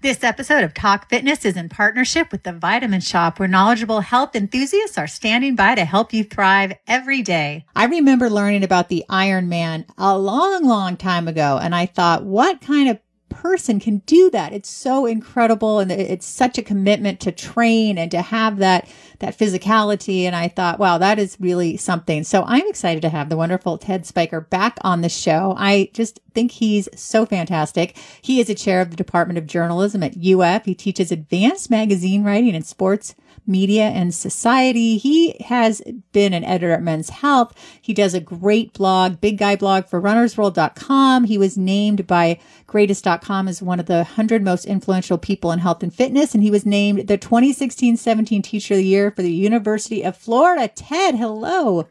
This 0.00 0.22
episode 0.22 0.62
of 0.62 0.74
Talk 0.74 1.08
Fitness 1.08 1.44
is 1.44 1.56
in 1.56 1.68
partnership 1.68 2.30
with 2.30 2.44
the 2.44 2.52
Vitamin 2.52 3.00
Shoppe, 3.00 3.40
where 3.40 3.48
knowledgeable 3.48 3.98
health 4.00 4.36
enthusiasts 4.36 4.96
are 4.96 5.08
standing 5.08 5.56
by 5.56 5.74
to 5.74 5.84
help 5.84 6.12
you 6.12 6.22
thrive 6.22 6.74
every 6.86 7.20
day. 7.20 7.66
I 7.74 7.86
remember 7.86 8.30
learning 8.30 8.62
about 8.62 8.90
the 8.90 9.04
Ironman 9.10 9.86
a 9.98 10.16
long, 10.16 10.64
long 10.64 10.96
time 10.96 11.26
ago, 11.26 11.58
and 11.60 11.74
I 11.74 11.86
thought, 11.86 12.22
what 12.22 12.60
kind 12.60 12.88
of 12.88 13.00
person 13.28 13.80
can 13.80 13.98
do 13.98 14.30
that. 14.30 14.52
It's 14.52 14.68
so 14.68 15.06
incredible. 15.06 15.78
And 15.80 15.90
it's 15.90 16.26
such 16.26 16.58
a 16.58 16.62
commitment 16.62 17.20
to 17.20 17.32
train 17.32 17.98
and 17.98 18.10
to 18.10 18.22
have 18.22 18.58
that, 18.58 18.88
that 19.20 19.36
physicality. 19.36 20.24
And 20.24 20.34
I 20.34 20.48
thought, 20.48 20.78
wow, 20.78 20.98
that 20.98 21.18
is 21.18 21.36
really 21.40 21.76
something. 21.76 22.24
So 22.24 22.44
I'm 22.44 22.66
excited 22.68 23.02
to 23.02 23.08
have 23.08 23.28
the 23.28 23.36
wonderful 23.36 23.78
Ted 23.78 24.06
Spiker 24.06 24.40
back 24.40 24.78
on 24.82 25.00
the 25.00 25.08
show. 25.08 25.54
I 25.56 25.90
just 25.92 26.20
think 26.34 26.52
he's 26.52 26.88
so 26.94 27.26
fantastic. 27.26 27.96
He 28.22 28.40
is 28.40 28.50
a 28.50 28.54
chair 28.54 28.80
of 28.80 28.90
the 28.90 28.96
Department 28.96 29.38
of 29.38 29.46
Journalism 29.46 30.02
at 30.02 30.16
UF. 30.16 30.64
He 30.64 30.74
teaches 30.74 31.10
advanced 31.12 31.70
magazine 31.70 32.24
writing 32.24 32.54
and 32.54 32.66
sports 32.66 33.14
media 33.48 33.84
and 33.84 34.14
society. 34.14 34.98
He 34.98 35.36
has 35.46 35.82
been 36.12 36.32
an 36.32 36.44
editor 36.44 36.72
at 36.72 36.82
Men's 36.82 37.10
Health. 37.10 37.54
He 37.80 37.94
does 37.94 38.14
a 38.14 38.20
great 38.20 38.72
blog, 38.74 39.20
big 39.20 39.38
guy 39.38 39.56
blog 39.56 39.86
for 39.86 40.00
runnersworld.com. 40.00 41.24
He 41.24 41.38
was 41.38 41.56
named 41.56 42.06
by 42.06 42.38
greatist.com 42.66 43.48
as 43.48 43.62
one 43.62 43.80
of 43.80 43.86
the 43.86 43.96
100 43.96 44.42
most 44.44 44.66
influential 44.66 45.18
people 45.18 45.50
in 45.50 45.58
health 45.58 45.82
and 45.82 45.92
fitness. 45.92 46.34
And 46.34 46.42
he 46.42 46.50
was 46.50 46.66
named 46.66 47.08
the 47.08 47.18
2016-17 47.18 48.44
teacher 48.44 48.74
of 48.74 48.78
the 48.78 48.84
year 48.84 49.10
for 49.10 49.22
the 49.22 49.32
University 49.32 50.02
of 50.04 50.16
Florida. 50.16 50.68
Ted, 50.68 51.16
hello. 51.16 51.88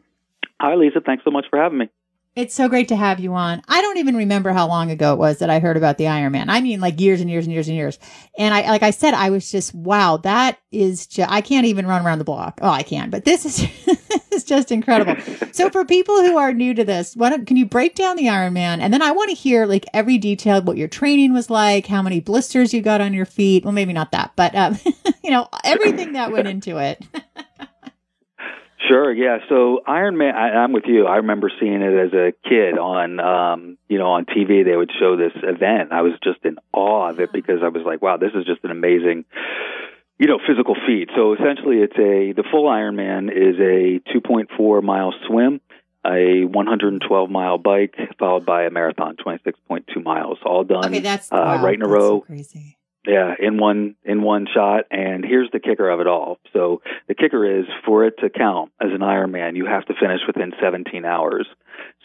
Hi, 0.62 0.76
Lisa. 0.76 1.02
Thanks 1.02 1.24
so 1.24 1.32
much 1.32 1.46
for 1.50 1.60
having 1.60 1.80
me. 1.80 1.90
It's 2.38 2.54
so 2.54 2.70
great 2.70 2.90
to 2.90 2.96
have 2.96 3.20
you 3.20 3.34
on. 3.34 3.64
I 3.68 3.82
don't 3.82 3.98
even 3.98 4.16
remember 4.16 4.52
how 4.52 4.68
long 4.68 4.92
ago 4.92 5.12
it 5.12 5.18
was 5.18 5.40
that 5.40 5.50
I 5.50 5.58
heard 5.58 5.76
about 5.76 5.98
the 5.98 6.04
Ironman. 6.04 6.46
I 6.50 6.62
mean, 6.62 6.80
like 6.80 7.02
years 7.02 7.20
and 7.20 7.28
years 7.32 7.46
and 7.46 7.52
years 7.52 7.68
and 7.68 7.76
years. 7.76 7.98
And 8.38 8.54
I, 8.54 8.62
like 8.70 8.84
I 8.84 8.92
said, 8.92 9.16
I 9.16 9.32
was 9.32 9.50
just, 9.50 9.74
wow, 9.74 10.18
that 10.18 10.60
is 10.72 11.08
just, 11.08 11.32
I 11.32 11.42
can't 11.42 11.66
even 11.66 11.88
run 11.88 12.06
around 12.06 12.20
the 12.20 12.26
block. 12.26 12.60
Oh, 12.62 12.70
I 12.70 12.84
can, 12.84 13.10
but 13.10 13.26
this 13.26 13.44
is, 13.44 13.68
this 13.86 14.32
is 14.32 14.44
just 14.44 14.72
incredible. 14.72 15.20
so 15.52 15.72
for 15.72 15.84
people 15.84 16.16
who 16.18 16.38
are 16.38 16.54
new 16.54 16.76
to 16.76 16.84
this, 16.84 17.16
what, 17.16 17.48
can 17.48 17.58
you 17.58 17.66
break 17.66 17.96
down 17.96 18.18
the 18.18 18.26
Ironman? 18.26 18.82
And 18.82 18.94
then 18.94 19.02
I 19.02 19.14
want 19.14 19.32
to 19.32 19.36
hear 19.36 19.66
like 19.66 19.88
every 19.92 20.20
detail, 20.20 20.62
what 20.62 20.78
your 20.78 20.88
training 20.88 21.34
was 21.34 21.50
like, 21.50 21.88
how 21.88 22.04
many 22.04 22.20
blisters 22.20 22.72
you 22.72 22.84
got 22.84 23.02
on 23.02 23.16
your 23.16 23.26
feet. 23.26 23.64
Well, 23.64 23.74
maybe 23.74 23.94
not 23.94 24.12
that, 24.12 24.34
but, 24.36 24.54
um, 24.54 24.78
you 25.24 25.32
know, 25.32 25.50
everything 25.64 26.14
that 26.14 26.32
went 26.32 26.48
into 26.48 26.78
it. 26.78 27.04
Sure, 28.88 29.14
yeah. 29.14 29.40
So 29.50 29.82
Iron 29.86 30.18
Man, 30.18 30.36
I, 30.36 30.50
I'm 30.64 30.72
with 30.72 30.86
you. 30.88 31.06
I 31.06 31.18
remember 31.18 31.52
seeing 31.60 31.82
it 31.82 31.94
as 31.94 32.14
a 32.14 32.34
kid 32.48 32.78
on, 32.78 33.20
um, 33.20 33.78
you 33.88 33.98
know, 33.98 34.12
on 34.12 34.26
TV. 34.26 34.64
They 34.64 34.76
would 34.76 34.92
show 35.00 35.18
this 35.18 35.34
event. 35.36 35.92
I 35.92 36.02
was 36.02 36.14
just 36.24 36.40
in 36.44 36.58
awe 36.74 37.10
of 37.10 37.20
it 37.20 37.32
because 37.32 37.60
I 37.64 37.70
was 37.70 37.84
like, 37.86 38.02
wow, 38.02 38.18
this 38.18 38.32
is 38.34 38.46
just 38.46 38.64
an 38.64 38.72
amazing, 38.72 39.26
you 40.20 40.28
know, 40.28 40.40
physical 40.46 40.76
feat. 40.86 41.10
So 41.16 41.34
essentially, 41.34 41.78
it's 41.78 41.98
a 41.98 42.34
the 42.34 42.44
full 42.50 42.66
Ironman 42.66 43.30
is 43.32 43.60
a 43.60 44.00
2.4 44.16 44.84
mile 44.84 45.14
swim, 45.28 45.60
a 46.06 46.46
112 46.46 47.30
mile 47.30 47.58
bike, 47.58 47.96
followed 48.20 48.46
by 48.46 48.64
a 48.64 48.70
marathon, 48.70 49.18
26.2 49.18 50.04
miles, 50.04 50.38
all 50.46 50.64
done. 50.64 50.86
Okay, 50.86 51.00
that's 51.00 51.32
uh, 51.32 51.36
wow, 51.36 51.64
right 51.64 51.76
in 51.76 51.82
a 51.82 51.88
row. 51.88 52.20
so 52.20 52.22
crazy. 52.22 52.78
Yeah, 53.08 53.36
in 53.40 53.58
one 53.58 53.96
in 54.04 54.22
one 54.22 54.48
shot. 54.54 54.86
And 54.92 55.24
here's 55.24 55.50
the 55.52 55.60
kicker 55.60 55.90
of 55.90 56.02
it 56.02 56.08
all. 56.08 56.40
So 56.52 56.82
the 57.08 57.16
kicker 57.16 57.60
is 57.60 57.66
for 57.86 58.06
it 58.06 58.16
to 58.20 58.30
count 58.30 58.74
as 58.82 58.90
an 58.92 59.00
Ironman, 59.00 59.56
you 59.56 59.66
have 59.66 59.86
to 59.86 59.94
finish 59.94 60.20
within 60.28 60.52
17 60.62 61.06
hours. 61.06 61.48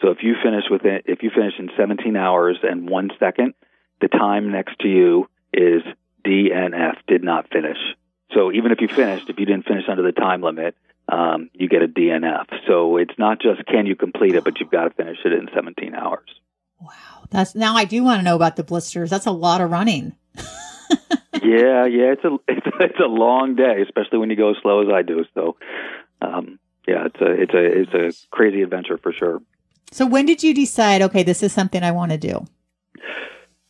So 0.01 0.11
if 0.11 0.19
you 0.23 0.35
finish 0.41 0.63
within 0.71 1.01
if 1.05 1.21
you 1.21 1.29
finish 1.29 1.55
in 1.59 1.69
17 1.75 2.15
hours 2.15 2.57
and 2.63 2.89
one 2.89 3.09
second, 3.19 3.53
the 3.99 4.07
time 4.07 4.51
next 4.51 4.79
to 4.79 4.87
you 4.87 5.29
is 5.51 5.81
DNF, 6.25 6.95
did 7.05 7.21
not 7.21 7.49
finish. 7.51 7.77
So 8.33 8.53
even 8.53 8.71
if 8.71 8.79
you 8.79 8.87
finished, 8.87 9.29
if 9.29 9.39
you 9.39 9.45
didn't 9.45 9.65
finish 9.65 9.83
under 9.89 10.03
the 10.03 10.13
time 10.13 10.41
limit, 10.41 10.75
um, 11.09 11.49
you 11.53 11.67
get 11.67 11.81
a 11.81 11.87
DNF. 11.87 12.45
So 12.65 12.95
it's 12.95 13.17
not 13.17 13.41
just 13.41 13.65
can 13.65 13.85
you 13.85 13.97
complete 13.97 14.35
it, 14.35 14.45
but 14.45 14.61
you've 14.61 14.71
got 14.71 14.85
to 14.85 14.89
finish 14.91 15.17
it 15.25 15.33
in 15.33 15.49
17 15.53 15.93
hours. 15.93 16.29
Wow. 16.79 17.25
That's 17.29 17.55
now 17.55 17.75
I 17.75 17.83
do 17.83 18.03
want 18.03 18.19
to 18.19 18.23
know 18.23 18.35
about 18.35 18.55
the 18.55 18.63
blisters. 18.63 19.09
That's 19.09 19.25
a 19.25 19.31
lot 19.31 19.59
of 19.59 19.69
running. 19.69 20.15
yeah, 21.41 21.85
yeah, 21.85 22.13
it's 22.13 22.23
a 22.23 22.37
it's, 22.47 22.67
it's 22.79 22.99
a 22.99 23.07
long 23.07 23.55
day, 23.55 23.81
especially 23.81 24.19
when 24.19 24.29
you 24.29 24.35
go 24.35 24.51
as 24.51 24.57
slow 24.61 24.81
as 24.81 24.93
I 24.93 25.01
do. 25.01 25.25
So, 25.33 25.57
um, 26.21 26.59
yeah, 26.87 27.05
it's 27.05 27.21
a 27.21 27.31
it's 27.31 27.53
a 27.53 27.81
it's 27.81 28.25
a 28.25 28.27
crazy 28.29 28.61
adventure 28.61 28.97
for 28.97 29.13
sure. 29.13 29.41
So 29.91 30.05
when 30.05 30.25
did 30.25 30.41
you 30.41 30.53
decide, 30.53 31.01
okay, 31.03 31.23
this 31.23 31.43
is 31.43 31.53
something 31.53 31.83
I 31.83 31.91
want 31.91 32.11
to 32.11 32.17
do? 32.17 32.45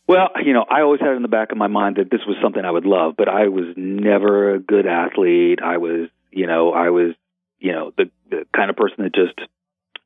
Well, 0.06 0.30
you 0.42 0.52
know, 0.52 0.64
I 0.68 0.82
always 0.82 1.00
had 1.00 1.16
in 1.16 1.22
the 1.22 1.28
back 1.28 1.50
of 1.50 1.58
my 1.58 1.66
mind 1.66 1.96
that 1.96 2.10
this 2.10 2.20
was 2.26 2.36
something 2.42 2.64
I 2.64 2.70
would 2.70 2.84
love, 2.86 3.14
but 3.16 3.28
I 3.28 3.48
was 3.48 3.74
never 3.76 4.54
a 4.54 4.58
good 4.58 4.86
athlete. 4.86 5.60
I 5.62 5.78
was, 5.78 6.08
you 6.30 6.46
know, 6.46 6.72
I 6.72 6.90
was, 6.90 7.14
you 7.58 7.72
know, 7.72 7.92
the 7.96 8.10
the 8.30 8.46
kind 8.54 8.70
of 8.70 8.76
person 8.76 9.04
that 9.04 9.14
just 9.14 9.38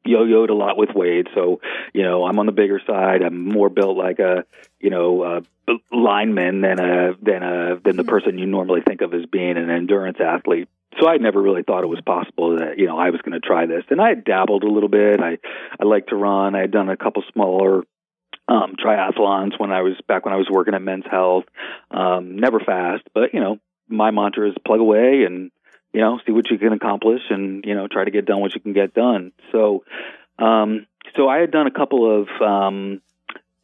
yo-yoed 0.08 0.50
a 0.50 0.54
lot 0.54 0.76
with 0.76 0.90
weight. 0.94 1.28
So, 1.34 1.60
you 1.92 2.02
know, 2.02 2.24
I'm 2.24 2.38
on 2.38 2.46
the 2.46 2.52
bigger 2.52 2.80
side. 2.86 3.22
I'm 3.22 3.44
more 3.44 3.68
built 3.68 3.96
like 3.96 4.18
a, 4.18 4.44
you 4.80 4.90
know, 4.90 5.22
a 5.22 5.42
lineman 5.92 6.60
than 6.62 6.80
a 6.80 7.14
than 7.20 7.42
a 7.42 7.80
than 7.84 7.96
the 7.96 8.04
person 8.04 8.38
you 8.38 8.46
normally 8.46 8.80
think 8.86 9.00
of 9.00 9.12
as 9.14 9.26
being 9.26 9.56
an 9.56 9.70
endurance 9.70 10.18
athlete. 10.20 10.68
So 11.00 11.08
I 11.08 11.18
never 11.18 11.40
really 11.40 11.62
thought 11.62 11.84
it 11.84 11.88
was 11.88 12.00
possible 12.00 12.56
that 12.58 12.78
you 12.78 12.86
know 12.86 12.98
I 12.98 13.10
was 13.10 13.20
going 13.20 13.38
to 13.40 13.46
try 13.46 13.66
this. 13.66 13.84
And 13.90 14.00
I 14.00 14.08
had 14.08 14.24
dabbled 14.24 14.64
a 14.64 14.70
little 14.70 14.88
bit. 14.88 15.20
I 15.20 15.38
I 15.80 15.84
like 15.84 16.06
to 16.08 16.16
run. 16.16 16.54
I 16.54 16.60
had 16.60 16.70
done 16.70 16.88
a 16.88 16.96
couple 16.96 17.22
smaller 17.32 17.82
um 18.48 18.74
triathlons 18.82 19.58
when 19.58 19.70
I 19.70 19.82
was 19.82 19.94
back 20.06 20.24
when 20.24 20.34
I 20.34 20.38
was 20.38 20.48
working 20.50 20.74
at 20.74 20.82
Men's 20.82 21.04
Health. 21.10 21.44
Um 21.90 22.36
never 22.36 22.60
fast, 22.60 23.04
but 23.14 23.34
you 23.34 23.40
know, 23.40 23.58
my 23.88 24.10
mantra 24.10 24.48
is 24.48 24.56
plug 24.66 24.80
away 24.80 25.24
and 25.24 25.50
you 25.92 26.00
know, 26.00 26.20
see 26.26 26.32
what 26.32 26.50
you 26.50 26.58
can 26.58 26.72
accomplish 26.72 27.22
and, 27.30 27.64
you 27.64 27.74
know, 27.74 27.88
try 27.88 28.04
to 28.04 28.10
get 28.10 28.26
done 28.26 28.40
what 28.40 28.54
you 28.54 28.60
can 28.60 28.72
get 28.72 28.94
done. 28.94 29.32
So, 29.52 29.84
um, 30.38 30.86
so 31.16 31.28
I 31.28 31.38
had 31.38 31.50
done 31.50 31.66
a 31.66 31.70
couple 31.70 32.22
of, 32.22 32.28
um, 32.42 33.00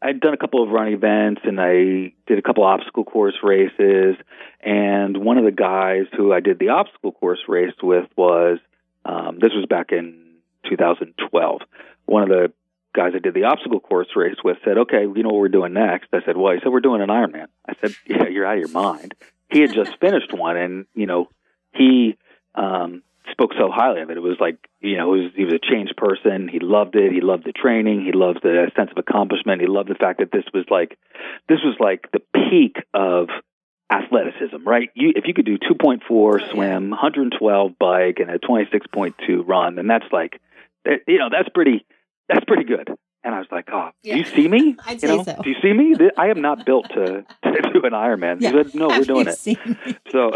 I'd 0.01 0.21
done 0.21 0.35
a 0.35 0.39
couple 0.39 0.63
of 0.63 0.71
run 0.71 0.89
events 0.89 1.43
and 1.45 1.61
I 1.61 2.13
did 2.27 2.39
a 2.39 2.43
couple 2.43 2.65
obstacle 2.65 3.05
course 3.05 3.37
races. 3.43 4.17
And 4.61 5.17
one 5.19 5.39
of 5.39 5.45
the 5.45 5.53
guys 5.53 6.07
who 6.17 6.33
I 6.33 6.41
did 6.41 6.59
the 6.59 6.71
obstacle 6.71 7.13
course 7.13 7.41
race 7.49 7.75
with 7.83 8.09
was, 8.17 8.59
um, 9.05 9.39
this 9.41 9.53
was 9.55 9.67
back 9.67 9.93
in 9.93 10.25
2012. 10.69 11.61
One 12.07 12.23
of 12.23 12.29
the 12.29 12.53
guys 12.95 13.13
I 13.15 13.19
did 13.19 13.35
the 13.35 13.45
obstacle 13.45 13.81
course 13.81 14.09
race 14.17 14.37
with 14.43 14.59
said, 14.65 14.79
okay, 14.79 15.03
you 15.03 15.23
know 15.23 15.31
what 15.31 15.41
we're 15.41 15.49
doing 15.49 15.73
next? 15.73 16.09
I 16.13 16.21
said, 16.25 16.37
well, 16.37 16.53
he 16.53 16.61
said, 16.63 16.73
we're 16.73 16.81
doing 16.81 17.03
an 17.03 17.09
Ironman. 17.09 17.49
I 17.69 17.75
said, 17.81 17.95
yeah, 18.07 18.29
you're 18.29 18.47
out 18.47 18.55
of 18.55 18.61
your 18.61 18.69
mind. 18.69 19.15
He 19.51 19.61
had 19.61 19.73
just 19.73 19.99
finished 20.01 20.33
one 20.33 20.57
and, 20.57 20.87
you 20.95 21.07
know, 21.07 21.29
he 21.75 22.17
um, 22.55 23.03
spoke 23.31 23.53
so 23.59 23.71
highly 23.71 24.01
of 24.03 24.11
it. 24.11 24.17
It 24.17 24.21
was 24.21 24.37
like 24.41 24.57
you 24.81 24.97
know, 24.97 25.15
he 25.15 25.23
was, 25.23 25.33
he 25.35 25.45
was 25.45 25.55
a 25.55 25.59
changed 25.59 25.97
person. 25.97 26.49
He 26.49 26.59
loved 26.61 26.95
it. 26.95 27.13
He 27.13 27.21
loved 27.21 27.45
the 27.45 27.53
training. 27.53 28.05
He 28.05 28.13
loved 28.13 28.41
the 28.43 28.71
sense 28.77 28.91
of 28.91 28.99
accomplishment. 28.99 29.61
He 29.61 29.67
loved 29.67 29.89
the 29.89 29.95
fact 29.95 30.19
that 30.19 30.31
this 30.33 30.45
was 30.53 30.65
like 30.71 30.99
this 31.49 31.59
was 31.65 31.77
like 31.81 32.11
the 32.13 32.21
peak 32.35 32.77
of 32.93 33.29
athleticism, 33.91 34.67
right? 34.67 34.91
You 34.95 35.13
if 35.17 35.25
you 35.27 35.35
could 35.35 35.47
do 35.47 35.59
2.4 35.59 36.53
swim, 36.53 36.91
112 36.91 37.79
bike, 37.79 38.19
and 38.21 38.31
a 38.31 38.39
26.2 38.39 39.15
run, 39.47 39.77
then 39.77 39.87
that's 39.87 40.07
like 40.13 40.41
you 41.07 41.19
know 41.19 41.29
that's 41.31 41.49
pretty 41.49 41.85
that's 42.29 42.45
pretty 42.45 42.65
good. 42.65 42.89
And 43.27 43.35
I 43.35 43.39
was 43.39 43.49
like, 43.51 43.69
"Oh, 43.73 43.89
Yeah. 44.03 44.15
do 44.15 44.19
you 44.21 44.37
see 44.37 44.49
me? 44.49 44.77
I'd 44.87 45.03
you 45.03 45.09
say 45.09 45.17
know, 45.17 45.25
so. 45.25 45.41
do 45.43 45.49
you 45.49 45.57
see 45.63 45.73
me? 45.73 45.97
I 46.19 46.27
am 46.29 46.43
not 46.43 46.67
built 46.67 46.91
to 46.91 47.25
to 47.43 47.71
do 47.73 47.81
an 47.85 47.93
Ironman." 47.93 48.41
He 48.41 48.51
said, 48.51 48.75
"No, 48.75 48.89
we're 48.89 49.05
doing 49.05 49.29
it." 49.29 49.39
me? 49.47 49.59
So, 50.13 50.33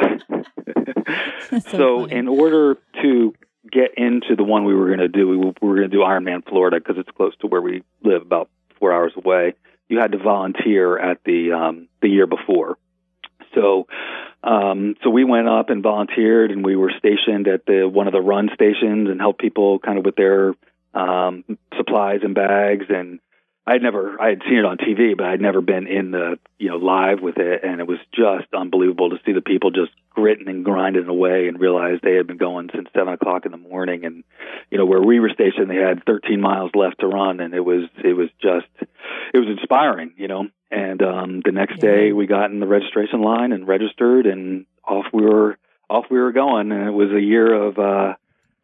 So, 1.70 2.04
in 2.04 2.28
order 2.28 2.76
to 3.02 3.34
get 3.70 3.96
into 3.96 4.36
the 4.36 4.44
one 4.44 4.64
we 4.64 4.74
were 4.74 4.86
going 4.86 4.98
to 4.98 5.08
do, 5.08 5.28
we 5.28 5.36
were, 5.36 5.52
we 5.60 5.68
were 5.68 5.76
going 5.76 5.90
to 5.90 5.96
do 5.96 6.02
Ironman 6.02 6.46
Florida 6.46 6.78
because 6.78 6.96
it's 6.98 7.10
close 7.16 7.34
to 7.40 7.46
where 7.46 7.62
we 7.62 7.82
live, 8.02 8.22
about 8.22 8.50
four 8.78 8.92
hours 8.92 9.12
away. 9.16 9.54
You 9.88 9.98
had 9.98 10.12
to 10.12 10.18
volunteer 10.18 10.98
at 10.98 11.24
the 11.24 11.52
um, 11.52 11.88
the 12.02 12.08
year 12.08 12.26
before. 12.26 12.76
So, 13.54 13.86
um, 14.42 14.94
so 15.02 15.10
we 15.10 15.24
went 15.24 15.48
up 15.48 15.70
and 15.70 15.82
volunteered, 15.82 16.50
and 16.50 16.64
we 16.64 16.76
were 16.76 16.92
stationed 16.98 17.48
at 17.48 17.64
the 17.66 17.88
one 17.88 18.06
of 18.06 18.12
the 18.12 18.20
run 18.20 18.50
stations 18.54 19.08
and 19.08 19.20
helped 19.20 19.40
people 19.40 19.78
kind 19.78 19.98
of 19.98 20.04
with 20.04 20.16
their 20.16 20.54
um, 20.94 21.44
supplies 21.76 22.20
and 22.22 22.34
bags. 22.34 22.86
And 22.88 23.20
I 23.68 23.72
had 23.72 23.82
never, 23.82 24.18
I 24.18 24.30
had 24.30 24.40
seen 24.48 24.56
it 24.56 24.64
on 24.64 24.78
TV, 24.78 25.14
but 25.14 25.26
I'd 25.26 25.42
never 25.42 25.60
been 25.60 25.86
in 25.86 26.10
the, 26.10 26.38
you 26.58 26.70
know, 26.70 26.76
live 26.78 27.20
with 27.20 27.36
it, 27.36 27.62
and 27.62 27.80
it 27.80 27.86
was 27.86 27.98
just 28.14 28.46
unbelievable 28.54 29.10
to 29.10 29.16
see 29.26 29.32
the 29.32 29.42
people 29.42 29.70
just 29.70 29.92
gritting 30.08 30.48
and 30.48 30.64
grinding 30.64 31.06
away 31.06 31.48
and 31.48 31.60
realize 31.60 31.98
they 32.02 32.14
had 32.14 32.26
been 32.26 32.38
going 32.38 32.70
since 32.74 32.88
seven 32.96 33.12
o'clock 33.12 33.44
in 33.44 33.52
the 33.52 33.58
morning, 33.58 34.06
and 34.06 34.24
you 34.70 34.78
know 34.78 34.86
where 34.86 35.02
we 35.02 35.20
were 35.20 35.28
stationed, 35.28 35.68
they 35.68 35.76
had 35.76 36.02
13 36.06 36.40
miles 36.40 36.70
left 36.74 37.00
to 37.00 37.06
run, 37.08 37.40
and 37.40 37.52
it 37.52 37.60
was, 37.60 37.84
it 38.02 38.14
was 38.14 38.30
just, 38.40 38.66
it 39.34 39.38
was 39.38 39.48
inspiring, 39.48 40.14
you 40.16 40.28
know. 40.28 40.46
And 40.70 41.02
um, 41.02 41.42
the 41.44 41.52
next 41.52 41.74
Yeah. 41.82 41.90
day, 41.90 42.12
we 42.12 42.26
got 42.26 42.50
in 42.50 42.60
the 42.60 42.66
registration 42.66 43.20
line 43.20 43.52
and 43.52 43.68
registered, 43.68 44.24
and 44.26 44.64
off 44.82 45.04
we 45.12 45.24
were, 45.24 45.58
off 45.90 46.06
we 46.10 46.18
were 46.18 46.32
going, 46.32 46.72
and 46.72 46.88
it 46.88 46.92
was 46.92 47.12
a 47.12 47.20
year 47.20 47.52
of. 47.52 47.78
uh 47.78 48.14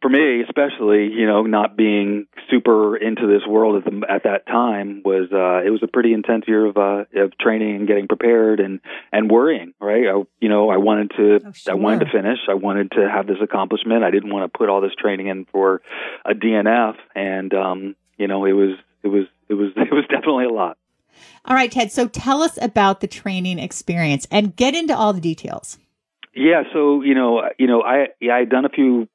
for 0.01 0.09
me, 0.09 0.43
especially, 0.43 1.05
you 1.11 1.25
know, 1.25 1.41
not 1.43 1.75
being 1.75 2.27
super 2.75 2.97
into 2.97 3.27
this 3.27 3.45
world 3.47 3.77
at, 3.77 3.91
the, 3.91 4.05
at 4.09 4.23
that 4.23 4.45
time 4.47 5.01
was 5.03 5.29
uh, 5.31 5.65
it 5.65 5.69
was 5.69 5.81
a 5.83 5.87
pretty 5.87 6.13
intense 6.13 6.45
year 6.47 6.65
of 6.65 6.77
uh, 6.77 7.05
of 7.15 7.37
training 7.39 7.75
and 7.75 7.87
getting 7.87 8.07
prepared 8.07 8.59
and 8.59 8.79
and 9.11 9.29
worrying. 9.29 9.73
Right, 9.79 10.05
I, 10.07 10.23
you 10.39 10.49
know, 10.49 10.69
I 10.69 10.77
wanted 10.77 11.11
to 11.17 11.39
oh, 11.45 11.51
sure. 11.53 11.73
I 11.73 11.75
wanted 11.75 12.05
to 12.05 12.11
finish. 12.11 12.39
I 12.49 12.53
wanted 12.53 12.91
to 12.91 13.09
have 13.09 13.27
this 13.27 13.37
accomplishment. 13.41 14.03
I 14.03 14.11
didn't 14.11 14.31
want 14.31 14.51
to 14.51 14.57
put 14.57 14.69
all 14.69 14.81
this 14.81 14.93
training 14.97 15.27
in 15.27 15.45
for 15.45 15.81
a 16.25 16.33
DNF, 16.33 16.95
and 17.15 17.53
um, 17.53 17.95
you 18.17 18.27
know, 18.27 18.45
it 18.45 18.53
was 18.53 18.77
it 19.03 19.07
was 19.07 19.25
it 19.49 19.53
was 19.53 19.71
it 19.77 19.91
was 19.91 20.05
definitely 20.09 20.45
a 20.45 20.49
lot. 20.49 20.77
All 21.45 21.55
right, 21.55 21.71
Ted. 21.71 21.91
So 21.91 22.07
tell 22.07 22.41
us 22.41 22.57
about 22.61 23.01
the 23.01 23.07
training 23.07 23.59
experience 23.59 24.27
and 24.31 24.55
get 24.55 24.75
into 24.75 24.95
all 24.95 25.13
the 25.13 25.21
details. 25.21 25.77
Yeah, 26.33 26.63
so 26.73 27.01
you 27.01 27.15
know, 27.15 27.43
you 27.57 27.67
know, 27.67 27.81
I 27.81 28.07
yeah, 28.19 28.35
I 28.35 28.39
had 28.39 28.49
done 28.49 28.65
a 28.65 28.69
few 28.69 29.07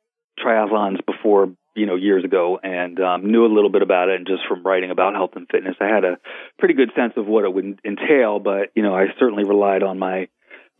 triathlons 0.42 1.04
before, 1.04 1.50
you 1.75 1.87
know, 1.87 1.94
years 1.94 2.25
ago, 2.25 2.58
and 2.62 2.99
um, 3.00 3.31
knew 3.31 3.46
a 3.46 3.52
little 3.52 3.70
bit 3.70 3.82
about 3.82 4.08
it. 4.08 4.17
And 4.17 4.26
just 4.26 4.43
from 4.49 4.62
writing 4.62 4.90
about 4.90 5.14
health 5.14 5.32
and 5.37 5.46
fitness, 5.50 5.76
I 5.81 5.87
had 5.87 6.05
a 6.05 6.19
pretty 6.58 6.75
good 6.75 6.90
sense 6.96 7.14
of 7.17 7.26
what 7.26 7.44
it 7.44 7.52
would 7.52 7.81
entail. 7.84 8.40
But 8.40 8.70
you 8.75 8.82
know, 8.82 8.94
I 8.94 9.06
certainly 9.19 9.44
relied 9.44 9.82
on 9.82 9.99
my 9.99 10.28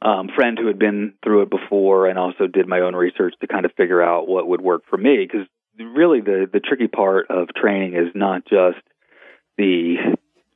um, 0.03 0.29
friend 0.35 0.59
who 0.59 0.67
had 0.67 0.79
been 0.79 1.15
through 1.23 1.43
it 1.43 1.51
before, 1.51 2.07
and 2.07 2.19
also 2.19 2.47
did 2.47 2.67
my 2.67 2.81
own 2.81 2.95
research 2.95 3.35
to 3.41 3.47
kind 3.47 3.65
of 3.65 3.73
figure 3.77 4.03
out 4.03 4.29
what 4.29 4.49
would 4.49 4.61
work 4.61 4.83
for 4.89 4.97
me. 4.97 5.27
Because 5.27 5.47
really, 5.79 6.21
the 6.21 6.49
the 6.53 6.61
tricky 6.61 6.89
part 6.89 7.27
of 7.31 7.49
training 7.55 7.95
is 7.95 8.13
not 8.15 8.45
just 8.45 8.79
the 9.57 9.97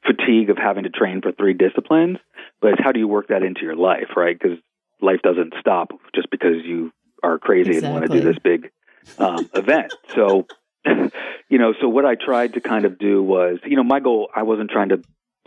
fatigue 0.04 0.50
of 0.50 0.58
having 0.58 0.84
to 0.84 0.90
train 0.90 1.20
for 1.22 1.32
three 1.32 1.54
disciplines, 1.54 2.18
but 2.60 2.72
it's 2.72 2.82
how 2.82 2.92
do 2.92 2.98
you 2.98 3.08
work 3.08 3.28
that 3.28 3.42
into 3.42 3.62
your 3.62 3.76
life, 3.76 4.16
right? 4.16 4.38
Because 4.38 4.58
life 5.00 5.20
doesn't 5.22 5.54
stop 5.60 5.90
just 6.14 6.30
because 6.30 6.64
you 6.64 6.92
are 7.22 7.38
crazy 7.38 7.70
exactly. 7.70 7.86
and 7.86 7.94
want 7.94 8.10
to 8.10 8.20
do 8.20 8.24
this 8.24 8.38
big 8.42 8.70
um, 9.18 9.48
event. 9.54 9.94
So, 10.14 10.46
you 10.86 11.58
know, 11.58 11.74
so 11.80 11.88
what 11.88 12.04
I 12.04 12.14
tried 12.14 12.54
to 12.54 12.60
kind 12.60 12.84
of 12.84 12.98
do 12.98 13.22
was, 13.22 13.58
you 13.64 13.76
know, 13.76 13.84
my 13.84 14.00
goal, 14.00 14.28
I 14.34 14.42
wasn't 14.42 14.70
trying 14.70 14.90
to 14.90 15.02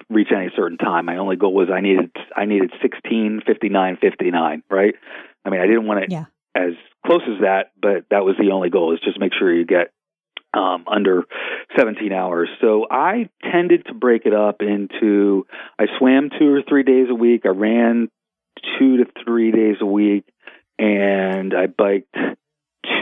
reach 0.09 0.29
any 0.35 0.49
certain 0.55 0.77
time. 0.77 1.05
My 1.05 1.17
only 1.17 1.35
goal 1.35 1.53
was 1.53 1.69
I 1.73 1.81
needed, 1.81 2.11
I 2.35 2.45
needed 2.45 2.71
16, 2.81 3.41
59, 3.45 3.97
59, 4.01 4.63
right? 4.69 4.95
I 5.43 5.49
mean, 5.49 5.61
I 5.61 5.65
didn't 5.65 5.87
want 5.87 6.03
it 6.03 6.11
yeah. 6.11 6.25
as 6.55 6.73
close 7.05 7.21
as 7.27 7.41
that, 7.41 7.71
but 7.81 8.05
that 8.09 8.23
was 8.23 8.35
the 8.39 8.51
only 8.51 8.69
goal 8.69 8.93
is 8.93 8.99
just 9.01 9.19
make 9.19 9.33
sure 9.33 9.53
you 9.53 9.65
get 9.65 9.91
um, 10.53 10.85
under 10.87 11.23
17 11.77 12.11
hours. 12.11 12.49
So 12.61 12.87
I 12.89 13.29
tended 13.51 13.85
to 13.87 13.93
break 13.93 14.25
it 14.25 14.33
up 14.33 14.61
into 14.61 15.45
I 15.77 15.85
swam 15.97 16.29
two 16.37 16.53
or 16.53 16.61
three 16.67 16.83
days 16.83 17.07
a 17.09 17.15
week. 17.15 17.41
I 17.45 17.49
ran 17.49 18.09
two 18.79 18.97
to 18.97 19.05
three 19.25 19.51
days 19.51 19.77
a 19.81 19.85
week, 19.85 20.25
and 20.79 21.53
I 21.53 21.67
biked 21.67 22.15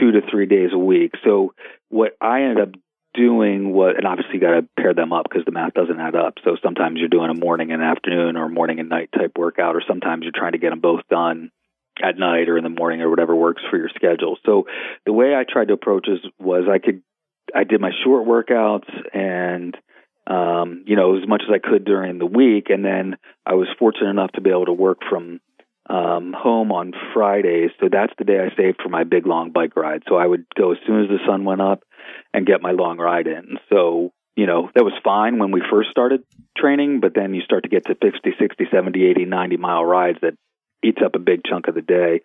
two 0.00 0.12
to 0.12 0.20
three 0.30 0.46
days 0.46 0.70
a 0.72 0.78
week. 0.78 1.12
So 1.24 1.54
what 1.88 2.16
I 2.20 2.42
ended 2.42 2.68
up 2.68 2.80
doing 3.14 3.72
was, 3.72 3.94
and 3.96 4.06
obviously 4.06 4.34
you 4.34 4.40
got 4.40 4.60
to 4.60 4.68
pair 4.78 4.94
them 4.94 5.12
up 5.12 5.26
because 5.28 5.44
the 5.44 5.52
math 5.52 5.74
doesn't 5.74 5.98
add 5.98 6.14
up. 6.14 6.34
So 6.44 6.56
sometimes 6.62 6.98
you're 6.98 7.08
doing 7.08 7.30
a 7.30 7.34
morning 7.34 7.72
and 7.72 7.82
afternoon 7.82 8.36
or 8.36 8.48
morning 8.48 8.78
and 8.78 8.88
night 8.88 9.10
type 9.12 9.32
workout, 9.36 9.74
or 9.74 9.82
sometimes 9.86 10.22
you're 10.22 10.32
trying 10.34 10.52
to 10.52 10.58
get 10.58 10.70
them 10.70 10.80
both 10.80 11.00
done 11.08 11.50
at 12.02 12.18
night 12.18 12.48
or 12.48 12.58
in 12.58 12.64
the 12.64 12.70
morning 12.70 13.00
or 13.00 13.08
whatever 13.08 13.34
works 13.34 13.62
for 13.70 13.78
your 13.78 13.88
schedule. 13.94 14.36
So 14.44 14.66
the 15.06 15.12
way 15.12 15.34
I 15.34 15.44
tried 15.50 15.68
to 15.68 15.74
approach 15.74 16.06
this 16.06 16.30
was 16.38 16.64
I 16.70 16.78
could, 16.78 17.02
I 17.54 17.64
did 17.64 17.80
my 17.80 17.92
short 18.04 18.26
workouts 18.26 18.90
and 19.14 19.76
um, 20.26 20.82
you 20.86 20.96
know, 20.96 21.16
as 21.16 21.28
much 21.28 21.42
as 21.46 21.54
I 21.54 21.58
could 21.58 21.84
during 21.84 22.18
the 22.18 22.26
week. 22.26 22.66
And 22.68 22.84
then 22.84 23.16
I 23.46 23.54
was 23.54 23.68
fortunate 23.78 24.10
enough 24.10 24.32
to 24.32 24.40
be 24.40 24.50
able 24.50 24.66
to 24.66 24.72
work 24.72 24.98
from 25.08 25.40
um, 25.88 26.34
home 26.36 26.72
on 26.72 26.92
Fridays. 27.14 27.70
So 27.80 27.88
that's 27.90 28.12
the 28.18 28.24
day 28.24 28.38
I 28.38 28.54
saved 28.56 28.80
for 28.82 28.88
my 28.88 29.04
big 29.04 29.26
long 29.26 29.52
bike 29.52 29.76
ride. 29.76 30.02
So 30.08 30.16
I 30.16 30.26
would 30.26 30.44
go 30.56 30.72
as 30.72 30.78
soon 30.86 31.02
as 31.02 31.08
the 31.08 31.18
sun 31.26 31.44
went 31.44 31.60
up 31.60 31.82
and 32.32 32.46
get 32.46 32.62
my 32.62 32.72
long 32.72 32.98
ride 32.98 33.26
in. 33.26 33.58
So, 33.70 34.12
you 34.36 34.46
know, 34.46 34.70
that 34.74 34.84
was 34.84 34.92
fine 35.04 35.38
when 35.38 35.52
we 35.52 35.62
first 35.70 35.90
started 35.90 36.22
training, 36.56 37.00
but 37.00 37.14
then 37.14 37.34
you 37.34 37.42
start 37.42 37.62
to 37.64 37.68
get 37.68 37.86
to 37.86 37.94
50, 37.94 38.34
60, 38.38 38.64
70, 38.70 39.04
80, 39.04 39.24
90 39.24 39.56
mile 39.56 39.84
rides 39.84 40.18
that 40.22 40.34
eats 40.82 41.00
up 41.04 41.14
a 41.14 41.20
big 41.20 41.42
chunk 41.44 41.68
of 41.68 41.74
the 41.74 41.82
day. 41.82 42.20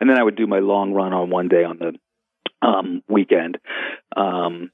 And 0.00 0.08
then 0.08 0.18
I 0.18 0.22
would 0.22 0.36
do 0.36 0.46
my 0.46 0.58
long 0.58 0.92
run 0.92 1.12
on 1.12 1.30
one 1.30 1.48
day 1.48 1.64
on 1.64 1.78
the 1.78 2.66
um, 2.66 3.02
weekend. 3.08 3.58
Um, 4.16 4.70